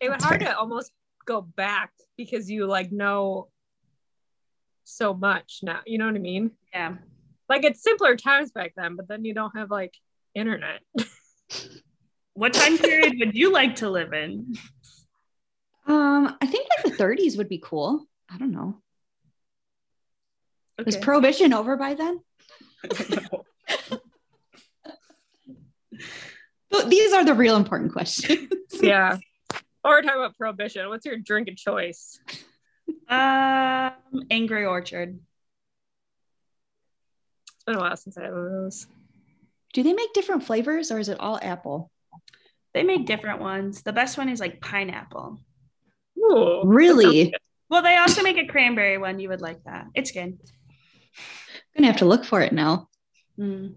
[0.00, 0.48] It would That's hard fair.
[0.52, 0.90] to almost
[1.26, 3.48] go back because you like know
[4.84, 5.80] so much now.
[5.86, 6.52] You know what I mean?
[6.72, 6.94] Yeah.
[7.50, 9.94] Like it's simpler times back then, but then you don't have like
[10.34, 10.80] internet.
[12.34, 14.54] What time period would you like to live in?
[15.88, 18.06] Um, I think like the 30s would be cool.
[18.30, 18.80] I don't know.
[20.86, 21.04] Was Okay.
[21.04, 22.20] prohibition over by then?
[26.72, 28.48] Th- These are the real important questions.
[28.82, 29.16] yeah.
[29.84, 30.88] Or we're talking about prohibition.
[30.88, 32.20] What's your drink of choice?
[33.08, 33.92] um,
[34.30, 35.18] Angry Orchard.
[37.54, 38.86] It's been a while since I had one of those.
[39.72, 41.90] Do they make different flavors or is it all apple?
[42.74, 43.82] They make different ones.
[43.82, 45.40] The best one is like pineapple.
[46.18, 47.34] Ooh, Really?
[47.70, 49.18] Well, they also make a cranberry one.
[49.18, 49.86] You would like that.
[49.94, 50.38] It's good.
[50.38, 50.42] I'm
[51.76, 52.87] gonna have to look for it now.
[53.38, 53.74] Mm.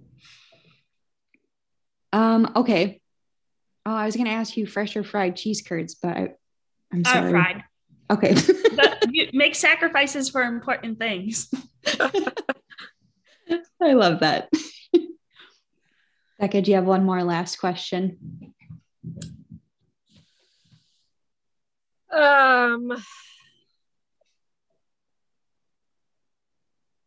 [2.14, 3.02] Um, okay.
[3.86, 6.30] Oh, I was gonna ask you fresh or fried cheese curds, but I,
[6.92, 7.32] I'm Uh, sorry.
[7.32, 7.64] fried.
[8.10, 8.36] Okay.
[9.14, 11.52] You make sacrifices for important things.
[13.82, 14.50] I love that.
[16.40, 18.54] Becca, do you have one more last question?
[22.12, 22.94] Um.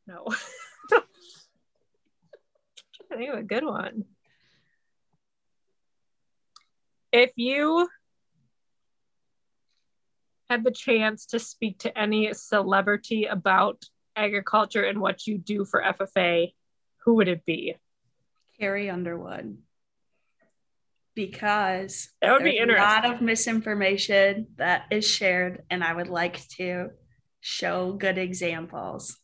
[0.07, 0.27] No.
[3.15, 4.05] I think of a good one.
[7.13, 7.89] If you
[10.51, 13.85] had the chance to speak to any celebrity about
[14.17, 16.53] agriculture and what you do for FFA,
[17.05, 17.77] who would it be?
[18.59, 19.59] Carrie Underwood.
[21.15, 26.09] Because That would be there's a lot of misinformation that is shared, and I would
[26.09, 26.91] like to
[27.41, 29.17] show good examples.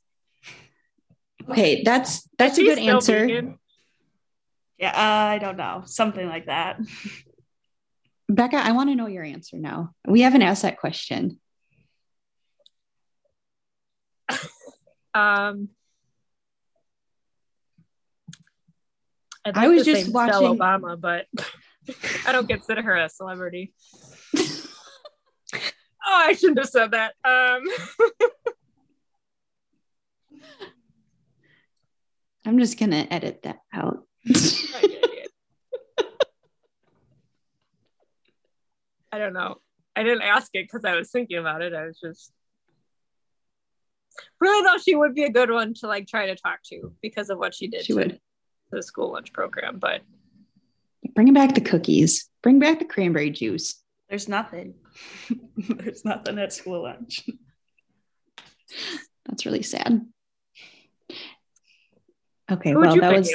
[1.48, 3.26] Okay, that's that's a good answer.
[3.26, 3.58] vegan?
[4.80, 6.80] Yeah, I don't know, something like that.
[8.30, 9.90] Becca, I want to know your answer now.
[10.08, 11.38] We haven't asked that question.
[15.12, 15.70] Um,
[19.44, 21.26] I'd I was just watching- Obama, but
[22.26, 23.72] I don't consider her a celebrity.
[24.36, 24.40] oh,
[26.06, 27.14] I shouldn't have said that.
[27.24, 27.62] Um,
[32.46, 34.06] I'm just gonna edit that out.
[39.12, 39.56] I don't know.
[39.96, 41.74] I didn't ask it because I was thinking about it.
[41.74, 42.32] I was just
[44.40, 47.30] really though she would be a good one to like try to talk to because
[47.30, 47.84] of what she did.
[47.84, 48.20] she to would.
[48.70, 50.02] the school lunch program, but
[51.14, 52.28] bring back the cookies.
[52.42, 53.82] Bring back the cranberry juice.
[54.08, 54.74] There's nothing.
[55.56, 57.28] There's nothing at school lunch.
[59.26, 60.06] That's really sad.
[62.50, 63.34] Okay, well, that was.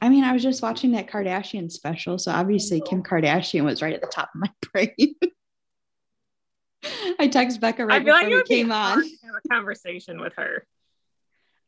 [0.00, 3.94] I mean, I was just watching that Kardashian special, so obviously Kim Kardashian was right
[3.94, 5.14] at the top of my brain.
[7.18, 9.02] I text Becca right before like we came on.
[9.02, 10.66] To have a conversation with her.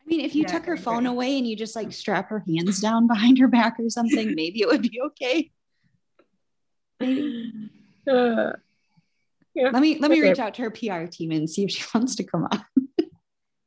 [0.01, 2.45] I mean, if you yeah, took her phone away and you just like strap her
[2.47, 5.51] hands down behind her back or something, maybe it would be okay.
[7.01, 8.53] Uh,
[9.55, 9.71] yeah.
[9.71, 10.29] Let me let me okay.
[10.31, 12.65] reach out to her PR team and see if she wants to come on.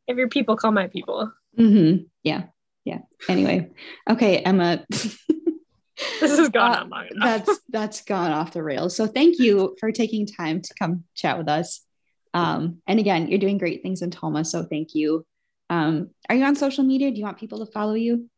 [0.08, 1.32] if your people call my people.
[1.58, 2.04] Mm-hmm.
[2.24, 2.44] Yeah.
[2.86, 3.00] Yeah.
[3.30, 3.70] Anyway.
[4.10, 4.86] Okay, Emma.
[4.90, 7.46] this has gone uh, on long enough.
[7.46, 8.96] That's that's gone off the rails.
[8.96, 11.82] So thank you for taking time to come chat with us.
[12.34, 15.26] Um, and again, you're doing great things in Tomah, So thank you.
[15.70, 17.12] Um, are you on social media?
[17.12, 18.30] Do you want people to follow you?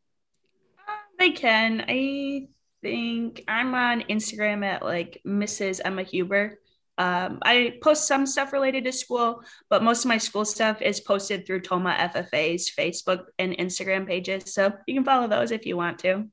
[0.86, 1.84] Uh, they can.
[1.88, 2.48] I
[2.82, 5.80] think I'm on Instagram at like Mrs.
[5.84, 6.58] Emma Huber.
[6.98, 11.00] Um, I post some stuff related to school, but most of my school stuff is
[11.00, 14.54] posted through Tomah FFA's Facebook and Instagram pages.
[14.54, 16.28] So you can follow those if you want to.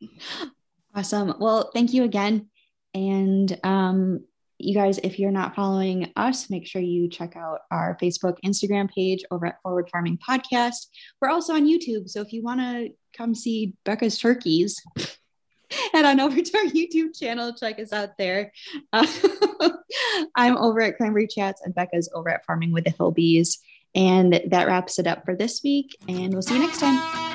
[0.94, 1.34] awesome.
[1.38, 2.48] Well, thank you again.
[2.94, 4.24] And um,
[4.58, 8.90] you guys, if you're not following us, make sure you check out our Facebook, Instagram
[8.90, 10.88] page over at Forward Farming Podcast.
[11.20, 12.08] We're also on YouTube.
[12.08, 14.82] So if you want to come see Becca's turkeys,
[15.92, 17.52] head on over to our YouTube channel.
[17.52, 18.52] Check us out there.
[18.92, 19.06] Uh,
[20.34, 23.58] I'm over at Cranberry Chats, and Becca's over at Farming with the Hillbees.
[23.94, 25.96] And that wraps it up for this week.
[26.08, 27.27] And we'll see you next time.